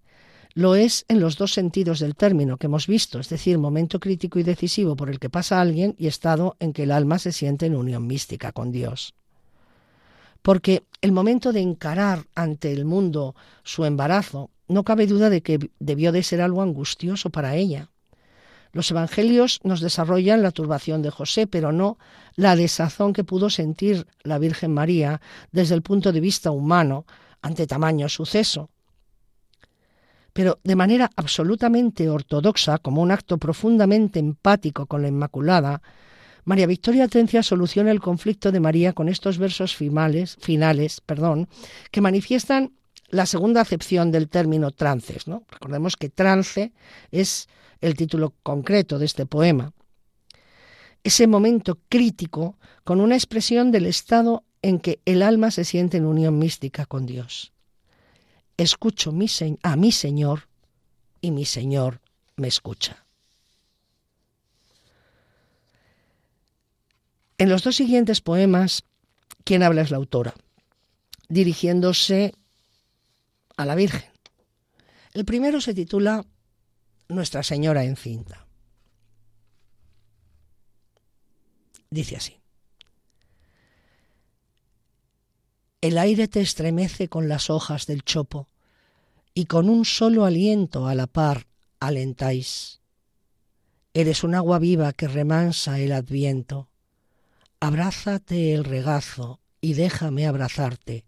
lo 0.53 0.75
es 0.75 1.03
en 1.09 1.19
los 1.19 1.35
dos 1.35 1.51
sentidos 1.51 1.99
del 1.99 2.15
término 2.15 2.55
que 2.55 2.67
hemos 2.67 2.87
visto, 2.87 3.19
es 3.19 3.27
decir, 3.27 3.57
momento 3.57 3.99
crítico 3.99 4.39
y 4.39 4.43
decisivo 4.43 4.95
por 4.95 5.09
el 5.09 5.19
que 5.19 5.29
pasa 5.29 5.59
alguien 5.59 5.93
y 5.97 6.07
estado 6.07 6.55
en 6.61 6.71
que 6.71 6.83
el 6.83 6.91
alma 6.91 7.19
se 7.19 7.33
siente 7.33 7.65
en 7.65 7.75
unión 7.75 8.07
mística 8.07 8.53
con 8.53 8.71
Dios. 8.71 9.13
Porque 10.41 10.83
el 11.01 11.11
momento 11.11 11.51
de 11.53 11.61
encarar 11.61 12.25
ante 12.35 12.71
el 12.71 12.85
mundo 12.85 13.35
su 13.63 13.85
embarazo 13.85 14.49
no 14.67 14.83
cabe 14.83 15.07
duda 15.07 15.29
de 15.29 15.41
que 15.41 15.71
debió 15.79 16.11
de 16.11 16.23
ser 16.23 16.41
algo 16.41 16.61
angustioso 16.61 17.29
para 17.29 17.55
ella. 17.55 17.89
Los 18.71 18.91
evangelios 18.91 19.59
nos 19.63 19.81
desarrollan 19.81 20.43
la 20.43 20.51
turbación 20.51 21.01
de 21.01 21.09
José, 21.09 21.47
pero 21.47 21.71
no 21.71 21.97
la 22.35 22.55
desazón 22.55 23.13
que 23.13 23.23
pudo 23.23 23.49
sentir 23.49 24.05
la 24.23 24.37
Virgen 24.37 24.73
María 24.73 25.21
desde 25.51 25.73
el 25.73 25.81
punto 25.81 26.11
de 26.11 26.19
vista 26.19 26.51
humano 26.51 27.05
ante 27.41 27.65
tamaño 27.65 28.09
suceso. 28.09 28.69
Pero 30.33 30.59
de 30.63 30.75
manera 30.75 31.09
absolutamente 31.15 32.09
ortodoxa, 32.09 32.77
como 32.77 33.01
un 33.01 33.11
acto 33.11 33.39
profundamente 33.39 34.19
empático 34.19 34.85
con 34.85 35.01
la 35.01 35.07
Inmaculada, 35.07 35.81
María 36.45 36.67
Victoria 36.67 37.05
Atencia 37.05 37.43
soluciona 37.43 37.91
el 37.91 37.99
conflicto 37.99 38.51
de 38.51 38.59
María 38.59 38.93
con 38.93 39.09
estos 39.09 39.37
versos 39.37 39.75
finales, 39.75 40.37
finales 40.39 41.01
que 41.91 42.01
manifiestan 42.01 42.73
la 43.09 43.25
segunda 43.25 43.61
acepción 43.61 44.11
del 44.11 44.29
término 44.29 44.71
trances. 44.71 45.27
¿no? 45.27 45.43
Recordemos 45.49 45.95
que 45.95 46.09
trance 46.09 46.73
es 47.11 47.47
el 47.81 47.95
título 47.95 48.35
concreto 48.43 48.99
de 48.99 49.05
este 49.05 49.25
poema. 49.25 49.73
Ese 51.03 51.27
momento 51.27 51.79
crítico 51.87 52.57
con 52.83 52.99
una 52.99 53.15
expresión 53.15 53.71
del 53.71 53.85
estado 53.85 54.43
en 54.61 54.79
que 54.79 54.99
el 55.05 55.21
alma 55.21 55.51
se 55.51 55.63
siente 55.63 55.97
en 55.97 56.05
unión 56.05 56.37
mística 56.37 56.85
con 56.85 57.05
Dios. 57.05 57.53
Escucho 58.57 59.11
a 59.63 59.75
mi 59.77 59.91
Señor 59.91 60.49
y 61.21 61.31
mi 61.31 61.45
Señor 61.45 62.01
me 62.35 62.49
escucha. 62.49 63.05
En 67.39 67.49
los 67.49 67.63
dos 67.63 67.77
siguientes 67.77 68.19
poemas, 68.19 68.83
quien 69.45 69.63
habla 69.63 69.81
es 69.81 69.91
la 69.91 69.97
autora, 69.97 70.35
dirigiéndose 71.29 72.35
a 73.55 73.65
la 73.65 73.75
Virgen. 73.75 74.11
El 75.13 75.23
primero 75.23 75.61
se 75.61 75.73
titula 75.73 76.25
Nuestra 77.07 77.41
Señora 77.41 77.85
encinta. 77.85 78.45
Dice 81.89 82.17
así. 82.17 82.35
El 85.81 85.97
aire 85.97 86.27
te 86.27 86.41
estremece 86.41 87.07
con 87.07 87.29
las 87.29 87.49
hojas 87.49 87.87
del 87.87 88.03
chopo, 88.03 88.49
y 89.33 89.45
con 89.45 89.69
un 89.69 89.85
solo 89.85 90.25
aliento 90.25 90.87
a 90.87 90.95
la 90.95 91.07
par 91.07 91.47
alentáis. 91.79 92.81
Eres 93.93 94.25
un 94.25 94.35
agua 94.35 94.59
viva 94.59 94.91
que 94.91 95.07
remansa 95.07 95.79
el 95.79 95.93
adviento. 95.93 96.68
Abrázate 97.61 98.53
el 98.53 98.63
regazo 98.63 99.41
y 99.59 99.73
déjame 99.73 100.27
abrazarte, 100.27 101.03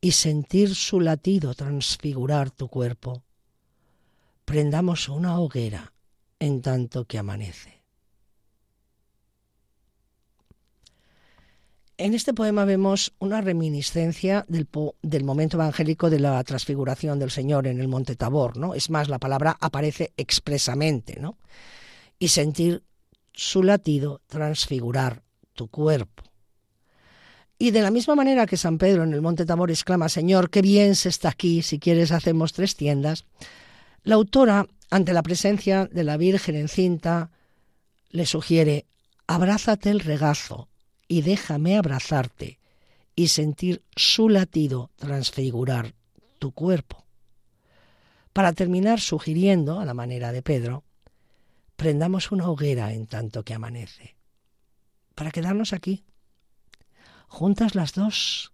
y 0.00 0.12
sentir 0.12 0.74
su 0.74 1.00
latido 1.00 1.54
transfigurar 1.54 2.50
tu 2.50 2.68
cuerpo. 2.68 3.22
Prendamos 4.44 5.08
una 5.08 5.38
hoguera 5.38 5.92
en 6.40 6.62
tanto 6.62 7.04
que 7.04 7.18
amanece. 7.18 7.82
En 11.98 12.14
este 12.14 12.34
poema 12.34 12.64
vemos 12.64 13.12
una 13.20 13.40
reminiscencia 13.42 14.44
del, 14.48 14.66
momento 15.22 15.56
evangélico 15.56 16.10
de 16.10 16.18
la 16.18 16.42
transfiguración 16.42 17.20
del 17.20 17.30
Señor 17.30 17.68
en 17.68 17.78
el 17.78 17.86
monte 17.86 18.16
Tabor, 18.16 18.56
¿no? 18.56 18.74
Es 18.74 18.90
más, 18.90 19.08
la 19.08 19.20
palabra 19.20 19.56
aparece 19.60 20.12
expresamente, 20.16 21.20
¿no? 21.20 21.38
Y 22.18 22.28
sentir 22.28 22.82
su 23.32 23.62
latido 23.62 24.20
transfigurar 24.26 25.22
tu 25.54 25.68
cuerpo. 25.68 26.24
Y 27.58 27.70
de 27.70 27.82
la 27.82 27.90
misma 27.90 28.14
manera 28.14 28.46
que 28.46 28.56
San 28.56 28.78
Pedro 28.78 29.04
en 29.04 29.12
el 29.12 29.22
monte 29.22 29.46
Tabor 29.46 29.70
exclama, 29.70 30.08
Señor, 30.08 30.50
qué 30.50 30.62
bien 30.62 30.96
se 30.96 31.08
está 31.08 31.28
aquí, 31.28 31.62
si 31.62 31.78
quieres 31.78 32.10
hacemos 32.10 32.52
tres 32.52 32.74
tiendas, 32.74 33.24
la 34.02 34.16
autora, 34.16 34.66
ante 34.90 35.12
la 35.12 35.22
presencia 35.22 35.86
de 35.86 36.02
la 36.04 36.16
Virgen 36.16 36.56
encinta, 36.56 37.30
le 38.10 38.26
sugiere, 38.26 38.86
abrázate 39.26 39.90
el 39.90 40.00
regazo, 40.00 40.68
y 41.06 41.22
déjame 41.22 41.76
abrazarte 41.76 42.58
y 43.14 43.28
sentir 43.28 43.82
su 43.94 44.28
latido 44.28 44.90
transfigurar 44.96 45.94
tu 46.38 46.52
cuerpo. 46.52 47.04
Para 48.32 48.52
terminar 48.54 48.98
sugiriendo, 49.00 49.78
a 49.78 49.84
la 49.84 49.94
manera 49.94 50.32
de 50.32 50.42
Pedro, 50.42 50.84
prendamos 51.76 52.32
una 52.32 52.48
hoguera 52.48 52.92
en 52.92 53.06
tanto 53.06 53.44
que 53.44 53.54
amanece, 53.54 54.16
para 55.14 55.30
quedarnos 55.30 55.72
aquí, 55.72 56.04
juntas 57.28 57.74
las 57.74 57.92
dos, 57.92 58.52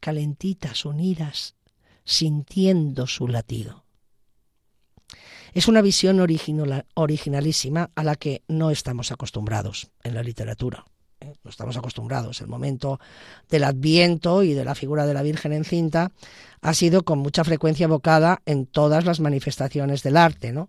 calentitas, 0.00 0.84
unidas, 0.84 1.54
sintiendo 2.04 3.06
su 3.06 3.28
latido. 3.28 3.84
Es 5.52 5.68
una 5.68 5.82
visión 5.82 6.18
originalísima 6.94 7.90
a 7.94 8.04
la 8.04 8.16
que 8.16 8.42
no 8.48 8.70
estamos 8.70 9.12
acostumbrados 9.12 9.90
en 10.02 10.14
la 10.14 10.22
literatura 10.22 10.84
no 11.42 11.50
estamos 11.50 11.76
acostumbrados. 11.76 12.40
El 12.40 12.48
momento 12.48 13.00
del 13.48 13.64
Adviento 13.64 14.42
y 14.42 14.54
de 14.54 14.64
la 14.64 14.74
figura 14.74 15.06
de 15.06 15.14
la 15.14 15.22
Virgen 15.22 15.52
encinta 15.52 16.12
ha 16.60 16.74
sido 16.74 17.04
con 17.04 17.18
mucha 17.18 17.44
frecuencia 17.44 17.84
evocada 17.84 18.40
en 18.46 18.66
todas 18.66 19.04
las 19.04 19.20
manifestaciones 19.20 20.02
del 20.02 20.16
arte, 20.16 20.52
¿no? 20.52 20.68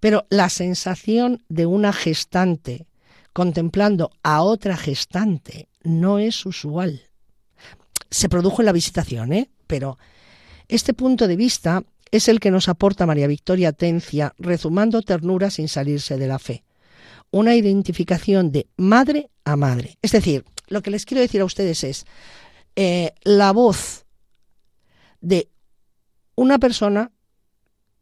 Pero 0.00 0.26
la 0.30 0.48
sensación 0.48 1.42
de 1.48 1.66
una 1.66 1.92
gestante 1.92 2.86
contemplando 3.34 4.10
a 4.22 4.42
otra 4.42 4.78
gestante 4.78 5.68
no 5.82 6.18
es 6.18 6.46
usual. 6.46 7.02
Se 8.08 8.30
produjo 8.30 8.62
en 8.62 8.66
la 8.66 8.72
visitación, 8.72 9.34
¿eh? 9.34 9.50
Pero 9.66 9.98
este 10.68 10.94
punto 10.94 11.28
de 11.28 11.36
vista 11.36 11.82
es 12.10 12.28
el 12.28 12.40
que 12.40 12.50
nos 12.50 12.70
aporta 12.70 13.04
María 13.04 13.26
Victoria 13.26 13.72
Tencia, 13.72 14.32
rezumando 14.38 15.02
ternura 15.02 15.50
sin 15.50 15.68
salirse 15.68 16.16
de 16.16 16.28
la 16.28 16.38
fe 16.38 16.64
una 17.34 17.56
identificación 17.56 18.52
de 18.52 18.68
madre 18.76 19.28
a 19.44 19.56
madre. 19.56 19.98
Es 20.02 20.12
decir, 20.12 20.44
lo 20.68 20.82
que 20.82 20.92
les 20.92 21.04
quiero 21.04 21.20
decir 21.20 21.40
a 21.40 21.44
ustedes 21.44 21.82
es 21.82 22.06
eh, 22.76 23.12
la 23.24 23.52
voz 23.52 24.06
de 25.20 25.50
una 26.36 26.60
persona 26.60 27.10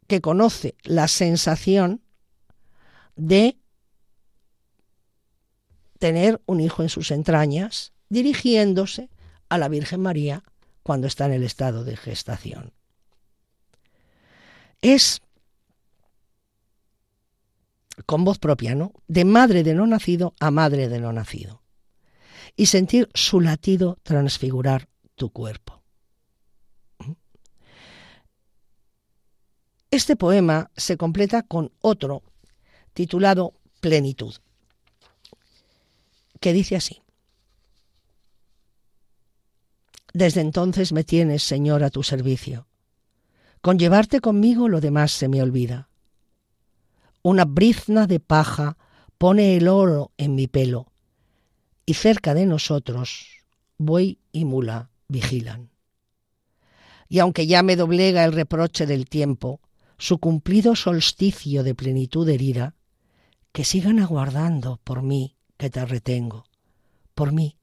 que 0.06 0.20
conoce 0.20 0.74
la 0.82 1.08
sensación 1.08 2.02
de 3.16 3.56
tener 6.03 6.42
un 6.46 6.59
hijo 6.61 6.82
en 6.82 6.88
sus 6.88 7.12
entrañas, 7.12 7.92
dirigiéndose 8.09 9.09
a 9.48 9.57
la 9.57 9.68
Virgen 9.68 10.00
María 10.00 10.42
cuando 10.82 11.07
está 11.07 11.26
en 11.26 11.32
el 11.32 11.44
estado 11.44 11.84
de 11.84 11.96
gestación. 11.96 12.72
Es 14.80 15.22
con 18.05 18.24
voz 18.24 18.40
propia, 18.40 18.74
¿no? 18.74 18.94
De 19.07 19.24
madre 19.24 19.62
de 19.62 19.74
no 19.74 19.86
nacido 19.86 20.34
a 20.40 20.50
madre 20.50 20.88
de 20.88 20.98
no 20.98 21.12
nacido. 21.12 21.62
Y 22.57 22.66
sentir 22.66 23.09
su 23.14 23.40
latido 23.40 23.96
transfigurar 24.03 24.88
tu 25.14 25.30
cuerpo. 25.30 25.84
Este 29.92 30.16
poema 30.16 30.72
se 30.76 30.96
completa 30.96 31.42
con 31.42 31.70
otro 31.80 32.24
titulado 32.92 33.55
Plenitud, 33.80 34.34
que 36.43 36.53
dice 36.53 36.76
así. 36.76 37.01
Desde 40.12 40.43
entonces 40.43 40.93
me 40.93 41.05
tienes, 41.05 41.43
Señor, 41.43 41.82
a 41.82 41.88
tu 41.88 42.03
servicio. 42.03 42.68
Con 43.62 43.78
llevarte 43.78 44.20
conmigo 44.20 44.68
lo 44.68 44.82
demás 44.82 45.12
se 45.12 45.28
me 45.28 45.40
olvida 45.40 45.88
una 47.22 47.45
brizna 47.45 48.07
de 48.07 48.18
paja 48.18 48.76
pone 49.16 49.57
el 49.57 49.68
oro 49.68 50.12
en 50.16 50.34
mi 50.34 50.49
pelo, 50.49 50.93
y 51.86 51.95
cerca 51.95 52.34
de 52.34 52.47
nosotros 52.47 53.26
buey 53.78 54.18
y 54.32 54.45
mula 54.45 54.90
vigilan. 55.09 55.70
Y 57.09 57.20
aunque 57.20 57.47
ya 57.47 57.62
me 57.62 57.76
doblega 57.76 58.24
el 58.24 58.32
reproche 58.32 58.86
del 58.86 59.09
tiempo, 59.09 59.61
su 59.99 60.18
cumplido 60.18 60.74
solsticio 60.74 61.62
de 61.62 61.74
plenitud 61.74 62.28
herida, 62.28 62.74
que 63.53 63.64
sigan 63.64 64.01
aguardando 64.01 64.80
por 64.82 65.03
mí 65.03 65.36
que 65.62 65.70
te 65.70 65.86
retengo, 65.86 66.44
por 67.14 67.30
mí, 67.30 67.56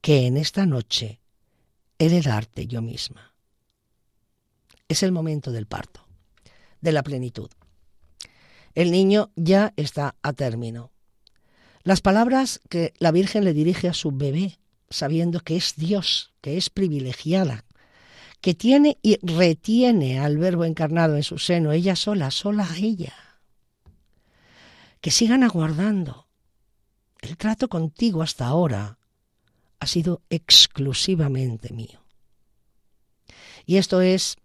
que 0.00 0.26
en 0.26 0.38
esta 0.38 0.64
noche 0.64 1.20
he 1.98 2.08
de 2.08 2.22
darte 2.22 2.66
yo 2.66 2.80
misma. 2.80 3.34
Es 4.88 5.02
el 5.02 5.12
momento 5.12 5.52
del 5.52 5.66
parto, 5.66 6.06
de 6.80 6.92
la 6.92 7.02
plenitud. 7.02 7.50
El 8.74 8.90
niño 8.90 9.32
ya 9.36 9.74
está 9.76 10.16
a 10.22 10.32
término. 10.32 10.92
Las 11.82 12.00
palabras 12.00 12.62
que 12.70 12.94
la 12.98 13.10
Virgen 13.10 13.44
le 13.44 13.52
dirige 13.52 13.90
a 13.90 13.92
su 13.92 14.12
bebé, 14.12 14.58
sabiendo 14.88 15.40
que 15.40 15.56
es 15.56 15.76
Dios, 15.76 16.32
que 16.40 16.56
es 16.56 16.70
privilegiada, 16.70 17.66
que 18.40 18.54
tiene 18.54 18.96
y 19.02 19.18
retiene 19.20 20.20
al 20.20 20.38
Verbo 20.38 20.64
encarnado 20.64 21.16
en 21.16 21.22
su 21.22 21.36
seno, 21.36 21.72
ella 21.72 21.96
sola, 21.96 22.30
sola 22.30 22.66
ella. 22.78 23.12
Que 25.02 25.10
sigan 25.10 25.42
aguardando. 25.42 26.29
El 27.20 27.36
trato 27.36 27.68
contigo 27.68 28.22
hasta 28.22 28.46
ahora 28.46 28.98
ha 29.78 29.86
sido 29.86 30.22
exclusivamente 30.30 31.72
mío. 31.72 32.00
Y 33.66 33.76
esto 33.76 34.00
es 34.00 34.36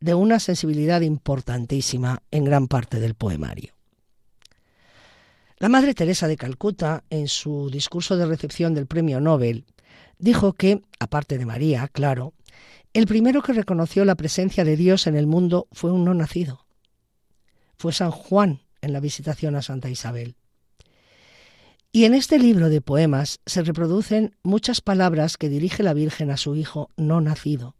de 0.00 0.14
una 0.14 0.40
sensibilidad 0.40 1.02
importantísima 1.02 2.22
en 2.30 2.44
gran 2.44 2.68
parte 2.68 3.00
del 3.00 3.14
poemario. 3.14 3.74
La 5.58 5.68
Madre 5.68 5.92
Teresa 5.92 6.26
de 6.26 6.38
Calcuta, 6.38 7.04
en 7.10 7.28
su 7.28 7.68
discurso 7.70 8.16
de 8.16 8.24
recepción 8.24 8.74
del 8.74 8.86
Premio 8.86 9.20
Nobel, 9.20 9.66
dijo 10.18 10.54
que, 10.54 10.82
aparte 10.98 11.36
de 11.36 11.44
María, 11.44 11.86
claro, 11.88 12.32
el 12.94 13.06
primero 13.06 13.42
que 13.42 13.52
reconoció 13.52 14.04
la 14.04 14.14
presencia 14.14 14.64
de 14.64 14.76
Dios 14.76 15.06
en 15.06 15.16
el 15.16 15.26
mundo 15.26 15.68
fue 15.70 15.92
un 15.92 16.04
no 16.04 16.14
nacido. 16.14 16.64
Fue 17.76 17.92
San 17.92 18.10
Juan 18.10 18.62
en 18.80 18.92
la 18.92 19.00
visitación 19.00 19.54
a 19.54 19.62
Santa 19.62 19.90
Isabel. 19.90 20.34
Y 21.92 22.04
en 22.04 22.14
este 22.14 22.38
libro 22.38 22.68
de 22.68 22.80
poemas 22.80 23.40
se 23.46 23.62
reproducen 23.62 24.36
muchas 24.42 24.80
palabras 24.80 25.36
que 25.36 25.48
dirige 25.48 25.82
la 25.82 25.94
Virgen 25.94 26.30
a 26.30 26.36
su 26.36 26.54
hijo 26.54 26.90
no 26.96 27.20
nacido 27.20 27.74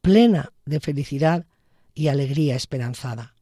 plena 0.00 0.52
de 0.64 0.80
felicidad 0.80 1.46
y 1.94 2.08
alegría 2.08 2.56
esperanzada. 2.56 3.34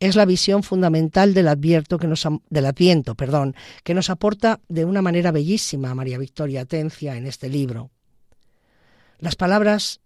Es 0.00 0.14
la 0.14 0.24
visión 0.24 0.62
fundamental 0.62 1.34
del, 1.34 1.48
advierto 1.48 1.98
que 1.98 2.06
nos, 2.06 2.26
del 2.48 2.66
Adviento 2.66 3.14
perdón, 3.14 3.54
que 3.82 3.94
nos 3.94 4.10
aporta 4.10 4.60
de 4.68 4.84
una 4.84 5.02
manera 5.02 5.32
bellísima 5.32 5.94
María 5.94 6.18
Victoria 6.18 6.62
Atencia 6.62 7.16
en 7.16 7.26
este 7.26 7.48
libro. 7.48 7.90
Las 9.18 9.34
palabras 9.34 10.00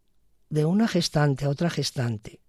de 0.49 0.65
una 0.65 0.89
gestante 0.89 1.45
a 1.45 1.51
otra 1.51 1.69
gestante. 1.69 2.41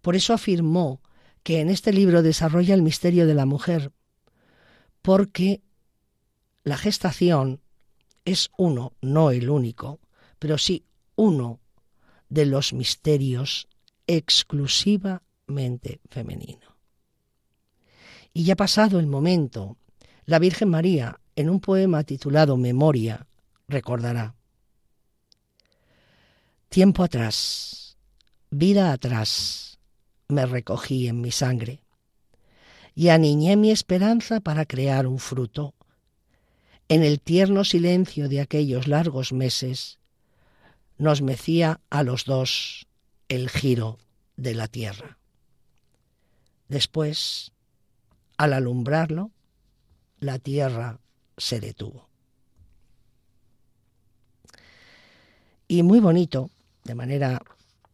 Por 0.00 0.16
eso 0.16 0.32
afirmó 0.32 1.02
que 1.42 1.60
en 1.60 1.68
este 1.68 1.92
libro 1.92 2.22
desarrolla 2.22 2.74
el 2.74 2.82
misterio 2.82 3.26
de 3.26 3.34
la 3.34 3.46
mujer, 3.46 3.92
porque 5.02 5.60
la 6.62 6.78
gestación 6.78 7.60
es 8.24 8.50
uno, 8.56 8.92
no 9.00 9.32
el 9.32 9.50
único, 9.50 10.00
pero 10.38 10.58
sí 10.58 10.84
uno 11.16 11.60
de 12.28 12.46
los 12.46 12.72
misterios 12.72 13.68
exclusivamente 14.06 16.00
femenino. 16.08 16.76
Y 18.32 18.44
ya 18.44 18.56
pasado 18.56 18.98
el 18.98 19.08
momento, 19.08 19.76
la 20.24 20.38
Virgen 20.38 20.70
María, 20.70 21.20
en 21.34 21.50
un 21.50 21.60
poema 21.60 22.04
titulado 22.04 22.56
Memoria, 22.56 23.26
recordará. 23.68 24.34
Tiempo 26.68 27.02
atrás, 27.02 27.98
vida 28.50 28.92
atrás, 28.92 29.78
me 30.28 30.46
recogí 30.46 31.08
en 31.08 31.20
mi 31.20 31.30
sangre 31.30 31.81
y 32.94 33.08
aniñé 33.08 33.56
mi 33.56 33.70
esperanza 33.70 34.40
para 34.40 34.66
crear 34.66 35.06
un 35.06 35.18
fruto. 35.18 35.74
En 36.88 37.02
el 37.02 37.20
tierno 37.20 37.64
silencio 37.64 38.28
de 38.28 38.40
aquellos 38.40 38.86
largos 38.86 39.32
meses, 39.32 39.98
nos 40.98 41.22
mecía 41.22 41.80
a 41.90 42.02
los 42.02 42.24
dos 42.24 42.86
el 43.28 43.48
giro 43.48 43.98
de 44.36 44.54
la 44.54 44.68
tierra. 44.68 45.18
Después, 46.68 47.52
al 48.36 48.52
alumbrarlo, 48.52 49.30
la 50.20 50.38
tierra 50.38 51.00
se 51.36 51.60
detuvo. 51.60 52.08
Y 55.66 55.82
muy 55.82 56.00
bonito, 56.00 56.50
de 56.84 56.94
manera 56.94 57.42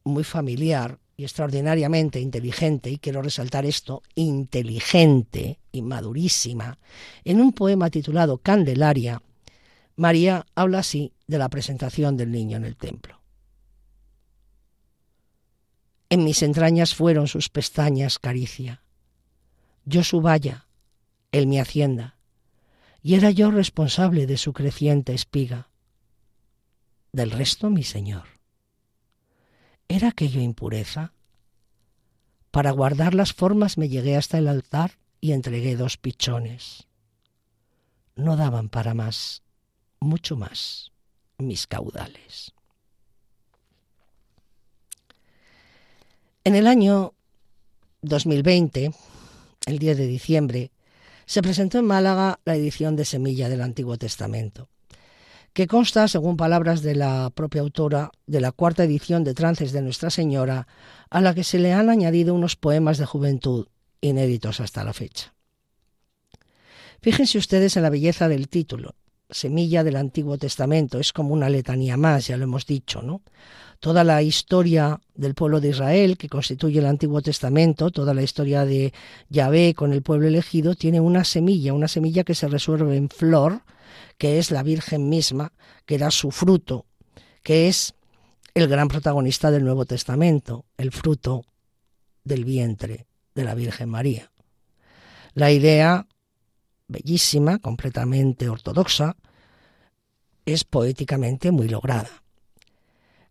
muy 0.04 0.24
familiar 0.24 0.98
y 1.18 1.24
extraordinariamente 1.24 2.20
inteligente, 2.20 2.90
y 2.90 2.98
quiero 2.98 3.22
resaltar 3.22 3.66
esto, 3.66 4.04
inteligente 4.14 5.58
y 5.72 5.82
madurísima, 5.82 6.78
en 7.24 7.40
un 7.40 7.52
poema 7.52 7.90
titulado 7.90 8.38
Candelaria, 8.38 9.20
María 9.96 10.46
habla 10.54 10.78
así 10.78 11.12
de 11.26 11.38
la 11.38 11.48
presentación 11.48 12.16
del 12.16 12.30
niño 12.30 12.56
en 12.56 12.64
el 12.64 12.76
templo. 12.76 13.20
En 16.08 16.22
mis 16.22 16.40
entrañas 16.44 16.94
fueron 16.94 17.26
sus 17.26 17.48
pestañas 17.48 18.20
caricia, 18.20 18.84
yo 19.84 20.04
su 20.04 20.20
valla, 20.20 20.68
él 21.32 21.48
mi 21.48 21.58
hacienda, 21.58 22.16
y 23.02 23.16
era 23.16 23.32
yo 23.32 23.50
responsable 23.50 24.28
de 24.28 24.36
su 24.36 24.52
creciente 24.52 25.14
espiga. 25.14 25.68
Del 27.10 27.32
resto, 27.32 27.70
mi 27.70 27.82
Señor. 27.82 28.37
¿Era 29.88 30.08
aquello 30.08 30.40
impureza? 30.40 31.12
Para 32.50 32.70
guardar 32.72 33.14
las 33.14 33.32
formas 33.32 33.78
me 33.78 33.88
llegué 33.88 34.16
hasta 34.16 34.38
el 34.38 34.48
altar 34.48 34.98
y 35.20 35.32
entregué 35.32 35.76
dos 35.76 35.96
pichones. 35.96 36.86
No 38.14 38.36
daban 38.36 38.68
para 38.68 38.94
más, 38.94 39.42
mucho 40.00 40.36
más, 40.36 40.92
mis 41.38 41.66
caudales. 41.66 42.52
En 46.44 46.54
el 46.54 46.66
año 46.66 47.14
2020, 48.02 48.92
el 49.66 49.78
10 49.78 49.98
de 49.98 50.06
diciembre, 50.06 50.70
se 51.26 51.42
presentó 51.42 51.78
en 51.78 51.84
Málaga 51.84 52.40
la 52.44 52.56
edición 52.56 52.96
de 52.96 53.04
Semilla 53.04 53.48
del 53.48 53.60
Antiguo 53.60 53.98
Testamento, 53.98 54.68
que 55.52 55.66
consta, 55.66 56.08
según 56.08 56.36
palabras 56.36 56.82
de 56.82 56.94
la 56.94 57.30
propia 57.30 57.62
autora, 57.62 58.10
de 58.26 58.40
la 58.40 58.52
cuarta 58.52 58.84
edición 58.84 59.24
de 59.24 59.34
Trances 59.34 59.72
de 59.72 59.82
Nuestra 59.82 60.10
Señora, 60.10 60.66
a 61.10 61.20
la 61.20 61.34
que 61.34 61.44
se 61.44 61.58
le 61.58 61.72
han 61.72 61.90
añadido 61.90 62.34
unos 62.34 62.56
poemas 62.56 62.98
de 62.98 63.06
juventud 63.06 63.66
inéditos 64.00 64.60
hasta 64.60 64.84
la 64.84 64.92
fecha. 64.92 65.34
Fíjense 67.00 67.38
ustedes 67.38 67.76
en 67.76 67.82
la 67.82 67.90
belleza 67.90 68.28
del 68.28 68.48
título, 68.48 68.94
Semilla 69.30 69.84
del 69.84 69.96
Antiguo 69.96 70.38
Testamento, 70.38 70.98
es 70.98 71.12
como 71.12 71.34
una 71.34 71.48
letanía 71.48 71.96
más, 71.96 72.26
ya 72.26 72.36
lo 72.36 72.44
hemos 72.44 72.66
dicho, 72.66 73.02
¿no? 73.02 73.22
toda 73.80 74.02
la 74.04 74.22
historia 74.22 75.00
del 75.14 75.34
pueblo 75.34 75.60
de 75.60 75.70
Israel 75.70 76.18
que 76.18 76.28
constituye 76.28 76.80
el 76.80 76.86
Antiguo 76.86 77.22
Testamento, 77.22 77.90
toda 77.90 78.14
la 78.14 78.22
historia 78.22 78.64
de 78.64 78.92
Yahvé 79.28 79.74
con 79.74 79.92
el 79.92 80.02
pueblo 80.02 80.26
elegido, 80.26 80.74
tiene 80.74 81.00
una 81.00 81.24
semilla, 81.24 81.72
una 81.72 81.88
semilla 81.88 82.24
que 82.24 82.34
se 82.34 82.48
resuelve 82.48 82.96
en 82.96 83.08
flor, 83.08 83.62
que 84.18 84.38
es 84.38 84.50
la 84.50 84.62
Virgen 84.62 85.08
misma, 85.08 85.52
que 85.86 85.98
da 85.98 86.10
su 86.10 86.30
fruto, 86.30 86.86
que 87.42 87.68
es 87.68 87.94
el 88.54 88.68
gran 88.68 88.88
protagonista 88.88 89.50
del 89.50 89.64
Nuevo 89.64 89.84
Testamento, 89.84 90.66
el 90.76 90.92
fruto 90.92 91.44
del 92.24 92.44
vientre 92.44 93.06
de 93.34 93.44
la 93.44 93.54
Virgen 93.54 93.88
María. 93.88 94.30
La 95.34 95.50
idea, 95.52 96.06
bellísima, 96.88 97.58
completamente 97.58 98.48
ortodoxa, 98.48 99.16
es 100.44 100.64
poéticamente 100.64 101.50
muy 101.52 101.68
lograda 101.68 102.10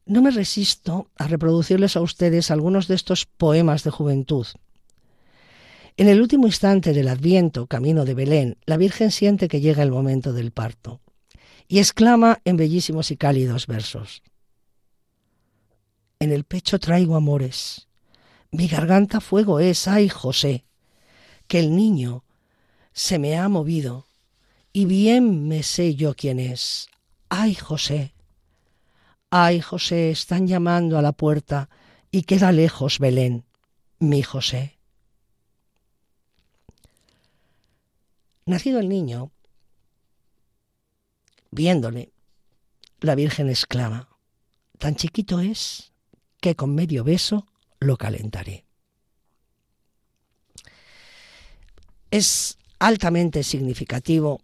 no 0.07 0.21
me 0.21 0.31
resisto 0.31 1.09
a 1.17 1.27
reproducirles 1.27 1.95
a 1.95 2.01
ustedes 2.01 2.49
algunos 2.49 2.87
de 2.87 2.95
estos 2.95 3.25
poemas 3.25 3.83
de 3.83 3.91
juventud. 3.91 4.47
En 5.97 6.07
el 6.07 6.21
último 6.21 6.47
instante 6.47 6.93
del 6.93 7.09
Adviento, 7.09 7.67
camino 7.67 8.05
de 8.05 8.13
Belén, 8.13 8.57
la 8.65 8.77
Virgen 8.77 9.11
siente 9.11 9.47
que 9.47 9.59
llega 9.59 9.83
el 9.83 9.91
momento 9.91 10.31
del 10.31 10.51
parto 10.51 11.01
y 11.67 11.79
exclama 11.79 12.39
en 12.45 12.55
bellísimos 12.55 13.11
y 13.11 13.17
cálidos 13.17 13.67
versos. 13.67 14.23
En 16.19 16.31
el 16.31 16.43
pecho 16.45 16.79
traigo 16.79 17.15
amores, 17.15 17.87
mi 18.51 18.67
garganta 18.67 19.19
fuego 19.19 19.59
es, 19.59 19.87
ay 19.87 20.07
José, 20.07 20.65
que 21.47 21.59
el 21.59 21.75
niño 21.75 22.23
se 22.93 23.19
me 23.19 23.37
ha 23.37 23.49
movido 23.49 24.05
y 24.71 24.85
bien 24.85 25.47
me 25.47 25.63
sé 25.63 25.95
yo 25.95 26.15
quién 26.15 26.39
es, 26.39 26.87
ay 27.29 27.55
José, 27.55 28.13
Ay, 29.29 29.59
José, 29.59 30.09
están 30.09 30.47
llamando 30.47 30.97
a 30.97 31.01
la 31.01 31.11
puerta 31.11 31.69
y 32.11 32.23
queda 32.23 32.53
lejos 32.53 32.97
Belén, 32.97 33.43
mi 33.99 34.23
José. 34.23 34.76
Nacido 38.47 38.79
el 38.79 38.87
niño, 38.87 39.29
viéndole, 41.51 42.13
la 43.01 43.13
Virgen 43.13 43.49
exclama, 43.49 44.07
tan 44.79 44.95
chiquito 44.95 45.41
es 45.41 45.91
que 46.39 46.55
con 46.55 46.73
medio 46.73 47.03
beso 47.03 47.45
lo 47.81 47.97
calentaré. 47.97 48.63
Es 52.09 52.57
altamente 52.79 53.43
significativo 53.43 54.39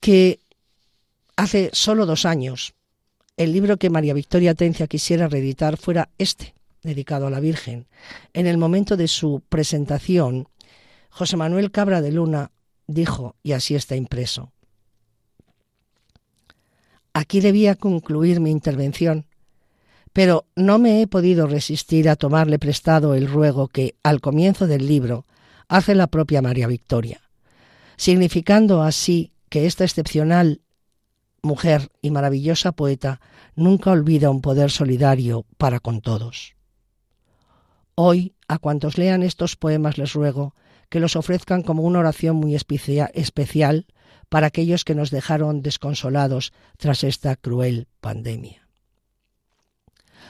que 0.00 0.40
hace 1.36 1.70
solo 1.72 2.06
dos 2.06 2.26
años 2.26 2.74
el 3.36 3.52
libro 3.52 3.76
que 3.76 3.88
María 3.88 4.14
Victoria 4.14 4.56
Tencia 4.56 4.88
quisiera 4.88 5.28
reeditar 5.28 5.76
fuera 5.76 6.10
este, 6.18 6.54
dedicado 6.82 7.28
a 7.28 7.30
la 7.30 7.38
Virgen. 7.38 7.86
En 8.32 8.48
el 8.48 8.58
momento 8.58 8.96
de 8.96 9.06
su 9.06 9.44
presentación, 9.48 10.48
José 11.08 11.36
Manuel 11.36 11.70
Cabra 11.70 12.02
de 12.02 12.10
Luna 12.10 12.50
dijo, 12.92 13.36
y 13.42 13.52
así 13.52 13.74
está 13.74 13.96
impreso, 13.96 14.52
Aquí 17.12 17.40
debía 17.40 17.74
concluir 17.74 18.40
mi 18.40 18.50
intervención, 18.50 19.26
pero 20.12 20.46
no 20.54 20.78
me 20.78 21.02
he 21.02 21.06
podido 21.06 21.46
resistir 21.46 22.08
a 22.08 22.16
tomarle 22.16 22.58
prestado 22.58 23.14
el 23.14 23.28
ruego 23.28 23.68
que, 23.68 23.96
al 24.02 24.20
comienzo 24.20 24.66
del 24.66 24.86
libro, 24.86 25.26
hace 25.68 25.94
la 25.94 26.06
propia 26.06 26.42
María 26.42 26.66
Victoria, 26.66 27.20
significando 27.96 28.82
así 28.82 29.32
que 29.48 29.66
esta 29.66 29.84
excepcional 29.84 30.60
mujer 31.42 31.90
y 32.02 32.10
maravillosa 32.10 32.72
poeta, 32.72 33.20
nunca 33.56 33.90
olvida 33.90 34.30
un 34.30 34.40
poder 34.40 34.70
solidario 34.70 35.46
para 35.58 35.80
con 35.80 36.00
todos. 36.00 36.54
Hoy, 37.94 38.34
a 38.46 38.58
cuantos 38.58 38.98
lean 38.98 39.22
estos 39.22 39.56
poemas 39.56 39.98
les 39.98 40.12
ruego 40.12 40.54
que 40.90 41.00
los 41.00 41.16
ofrezcan 41.16 41.62
como 41.62 41.84
una 41.84 42.00
oración 42.00 42.36
muy 42.36 42.54
especial 42.54 43.86
para 44.28 44.48
aquellos 44.48 44.84
que 44.84 44.94
nos 44.94 45.10
dejaron 45.10 45.62
desconsolados 45.62 46.52
tras 46.76 47.04
esta 47.04 47.36
cruel 47.36 47.88
pandemia. 48.00 48.68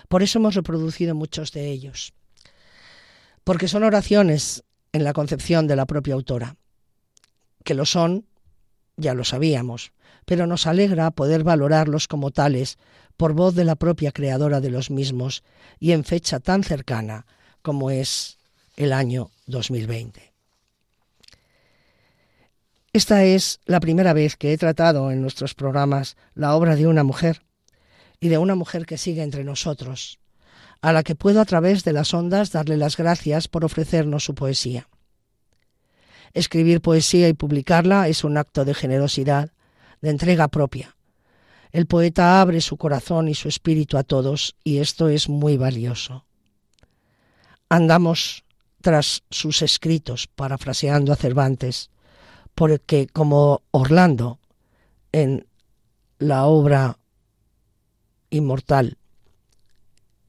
Por 0.09 0.23
eso 0.23 0.39
hemos 0.39 0.55
reproducido 0.55 1.15
muchos 1.15 1.53
de 1.53 1.71
ellos, 1.71 2.13
porque 3.43 3.69
son 3.69 3.83
oraciones 3.83 4.63
en 4.93 5.05
la 5.05 5.13
concepción 5.13 5.67
de 5.67 5.77
la 5.77 5.87
propia 5.87 6.15
autora, 6.15 6.57
que 7.65 7.75
lo 7.75 7.87
son, 7.87 8.27
ya 8.97 9.15
lo 9.15 9.25
sabíamos, 9.25 9.93
pero 10.25 10.47
nos 10.47 10.67
alegra 10.67 11.11
poder 11.11 11.43
valorarlos 11.43 12.07
como 12.07 12.31
tales 12.31 12.79
por 13.17 13.33
voz 13.33 13.55
de 13.55 13.65
la 13.65 13.77
propia 13.77 14.13
creadora 14.13 14.61
de 14.61 14.71
los 14.71 14.91
mismos 14.91 15.43
y 15.79 15.93
en 15.93 16.05
fecha 16.05 16.41
tan 16.41 16.65
cercana 16.65 17.27
como 17.63 17.91
es 17.91 18.39
el 18.77 18.93
año 18.93 19.31
2020. 19.47 20.30
Esta 22.93 23.22
es 23.22 23.61
la 23.66 23.78
primera 23.78 24.12
vez 24.12 24.36
que 24.36 24.53
he 24.53 24.59
tratado 24.59 25.12
en 25.12 25.22
nuestros 25.22 25.55
programas 25.55 26.16
la 26.34 26.57
obra 26.57 26.74
de 26.74 26.88
una 26.88 27.05
mujer 27.05 27.43
y 28.18 28.28
de 28.28 28.38
una 28.38 28.57
mujer 28.57 28.84
que 28.84 28.99
sigue 28.99 29.22
entre 29.22 29.45
nosotros, 29.45 30.18
a 30.82 30.93
la 30.93 31.05
que 31.05 31.14
puedo 31.14 31.41
a 31.41 31.45
través 31.45 31.84
de 31.84 31.93
las 31.93 32.12
ondas 32.14 32.51
darle 32.51 32.76
las 32.76 32.97
gracias 32.97 33.47
por 33.47 33.64
ofrecernos 33.64 34.24
su 34.24 34.34
poesía. 34.34 34.88
Escribir 36.34 36.80
poesía 36.80 37.28
y 37.28 37.32
publicarla 37.32 38.09
es 38.09 38.24
un 38.24 38.36
acto 38.36 38.64
de 38.64 38.74
generosidad 38.74 39.53
de 40.01 40.11
entrega 40.11 40.49
propia. 40.49 40.97
El 41.70 41.86
poeta 41.86 42.41
abre 42.41 42.61
su 42.61 42.76
corazón 42.76 43.28
y 43.28 43.34
su 43.36 43.47
espíritu 43.49 43.99
a 43.99 44.03
todos 44.03 44.57
y 44.64 44.78
esto 44.78 45.09
es 45.09 45.28
muy 45.28 45.57
valioso. 45.57 46.24
andamos 47.68 48.43
tras 48.80 49.22
sus 49.30 49.62
escritos, 49.62 50.26
parafraseando 50.26 51.12
a 51.12 51.16
Cervantes, 51.16 51.91
porque 52.55 53.07
como 53.07 53.62
Orlando 53.70 54.38
en 55.12 55.46
la 56.18 56.46
obra 56.46 56.98
inmortal 58.30 58.98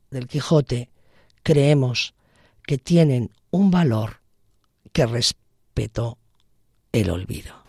del 0.09 0.27
Quijote, 0.27 0.89
creemos 1.43 2.13
que 2.63 2.77
tienen 2.77 3.31
un 3.51 3.71
valor 3.71 4.21
que 4.93 5.05
respetó 5.05 6.17
el 6.91 7.09
olvido. 7.09 7.60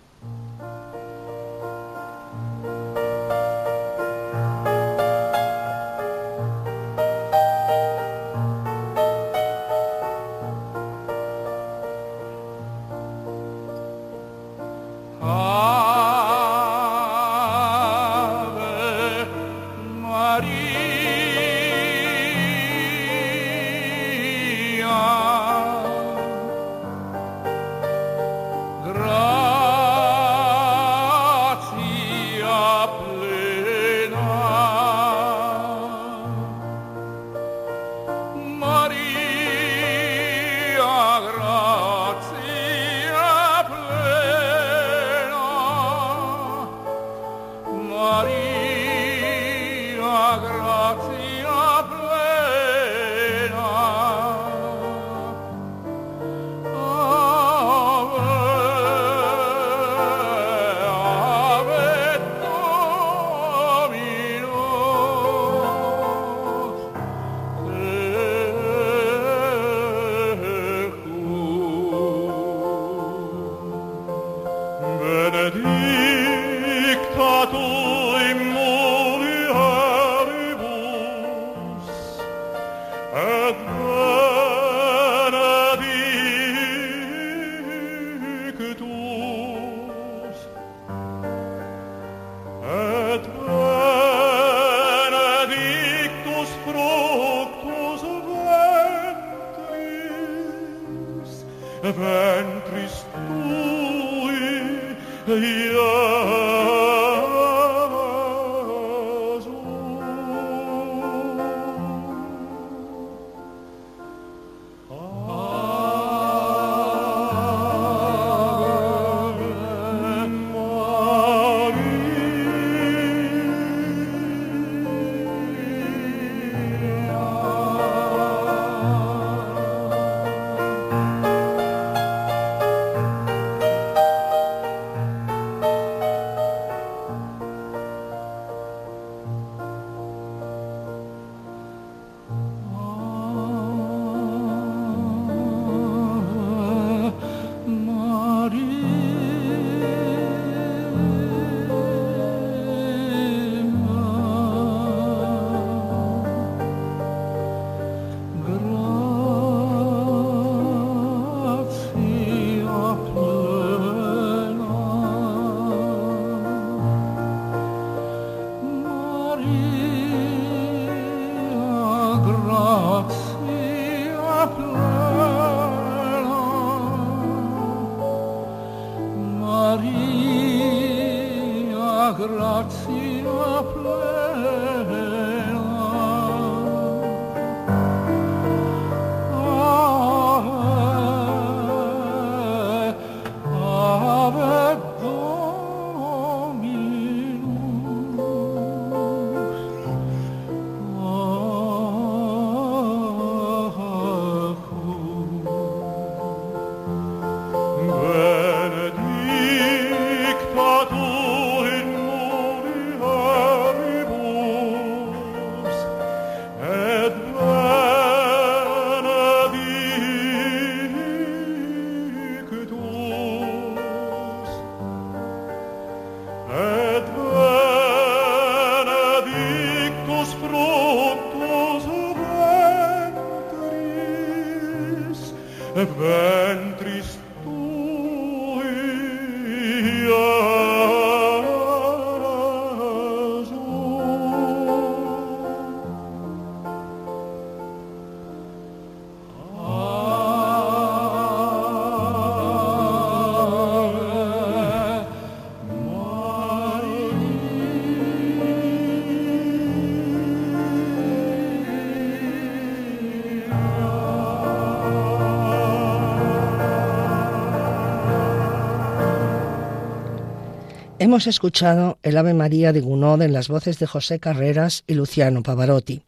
Hemos 271.03 271.27
escuchado 271.27 271.99
el 272.05 272.17
Ave 272.17 272.33
María 272.33 272.73
de 272.73 272.81
Gounod 272.81 273.23
en 273.23 273.33
las 273.33 273.49
voces 273.49 273.81
de 273.81 273.89
José 273.89 274.21
Carreras 274.21 274.85
y 274.87 274.95
Luciano 274.95 275.43
Pavarotti. 275.43 276.05